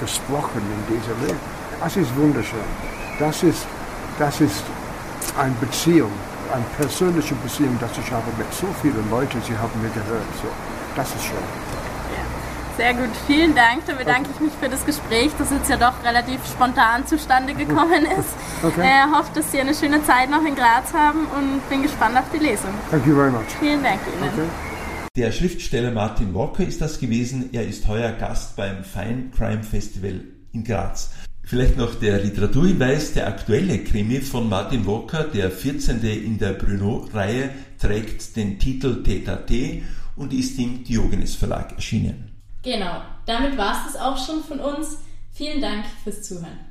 gesprochen 0.00 0.62
in 0.62 0.96
dieser 0.96 1.14
Leben. 1.26 1.38
Das 1.80 1.96
ist 1.96 2.14
wunderschön. 2.16 2.58
Das 3.18 3.42
ist, 3.42 3.66
das 4.18 4.40
ist 4.40 4.64
eine 5.38 5.54
Beziehung, 5.60 6.10
eine 6.52 6.64
persönliche 6.78 7.34
Beziehung, 7.34 7.78
dass 7.80 7.90
ich 7.98 8.10
habe 8.10 8.24
mit 8.38 8.52
so 8.54 8.66
vielen 8.80 9.08
Leuten, 9.10 9.40
sie 9.46 9.56
haben 9.56 9.80
mir 9.82 9.90
gehört. 9.90 10.24
So, 10.42 10.48
das 10.96 11.08
ist 11.14 11.24
schön. 11.24 11.70
Sehr 12.76 12.94
gut, 12.94 13.10
vielen 13.26 13.54
Dank. 13.54 13.84
Dann 13.86 13.98
bedanke 13.98 14.30
ich 14.32 14.40
mich 14.40 14.52
für 14.58 14.70
das 14.70 14.86
Gespräch, 14.86 15.30
das 15.38 15.50
jetzt 15.50 15.68
ja 15.68 15.76
doch 15.76 15.92
relativ 16.02 16.40
spontan 16.46 17.06
zustande 17.06 17.54
gekommen 17.54 18.06
ist. 18.18 18.30
Okay. 18.62 18.82
Äh, 18.82 19.16
hoffe, 19.16 19.30
dass 19.34 19.50
Sie 19.52 19.58
eine 19.58 19.74
schöne 19.74 20.04
Zeit 20.04 20.28
noch 20.28 20.44
in 20.44 20.54
Graz 20.54 20.92
haben 20.92 21.26
und 21.34 21.66
bin 21.70 21.82
gespannt 21.82 22.18
auf 22.18 22.26
die 22.30 22.36
Lesung. 22.36 22.74
Thank 22.90 23.06
you 23.06 23.14
very 23.14 23.30
much. 23.30 23.46
Vielen 23.58 23.82
Dank 23.82 24.00
Ihnen. 24.06 24.30
Okay. 24.30 24.69
Der 25.20 25.32
Schriftsteller 25.32 25.90
Martin 25.90 26.32
Walker 26.32 26.64
ist 26.64 26.80
das 26.80 26.98
gewesen. 26.98 27.50
Er 27.52 27.68
ist 27.68 27.86
heuer 27.86 28.12
Gast 28.12 28.56
beim 28.56 28.82
Fine 28.82 29.28
Crime 29.36 29.62
Festival 29.62 30.24
in 30.54 30.64
Graz. 30.64 31.10
Vielleicht 31.42 31.76
noch 31.76 31.96
der 31.96 32.24
Literaturhinweis. 32.24 33.12
Der 33.12 33.26
aktuelle 33.26 33.84
Krimi 33.84 34.22
von 34.22 34.48
Martin 34.48 34.86
Walker, 34.86 35.24
der 35.24 35.50
14. 35.50 36.02
in 36.02 36.38
der 36.38 36.54
Bruno-Reihe, 36.54 37.50
trägt 37.78 38.34
den 38.34 38.58
Titel 38.58 39.02
Teta 39.02 39.36
T 39.36 39.82
und 40.16 40.32
ist 40.32 40.58
im 40.58 40.84
Diogenes 40.84 41.34
Verlag 41.34 41.72
erschienen. 41.72 42.30
Genau, 42.62 43.02
damit 43.26 43.58
war 43.58 43.72
es 43.72 43.92
das 43.92 44.00
auch 44.00 44.16
schon 44.16 44.42
von 44.42 44.58
uns. 44.58 44.96
Vielen 45.32 45.60
Dank 45.60 45.84
fürs 46.02 46.22
Zuhören. 46.22 46.69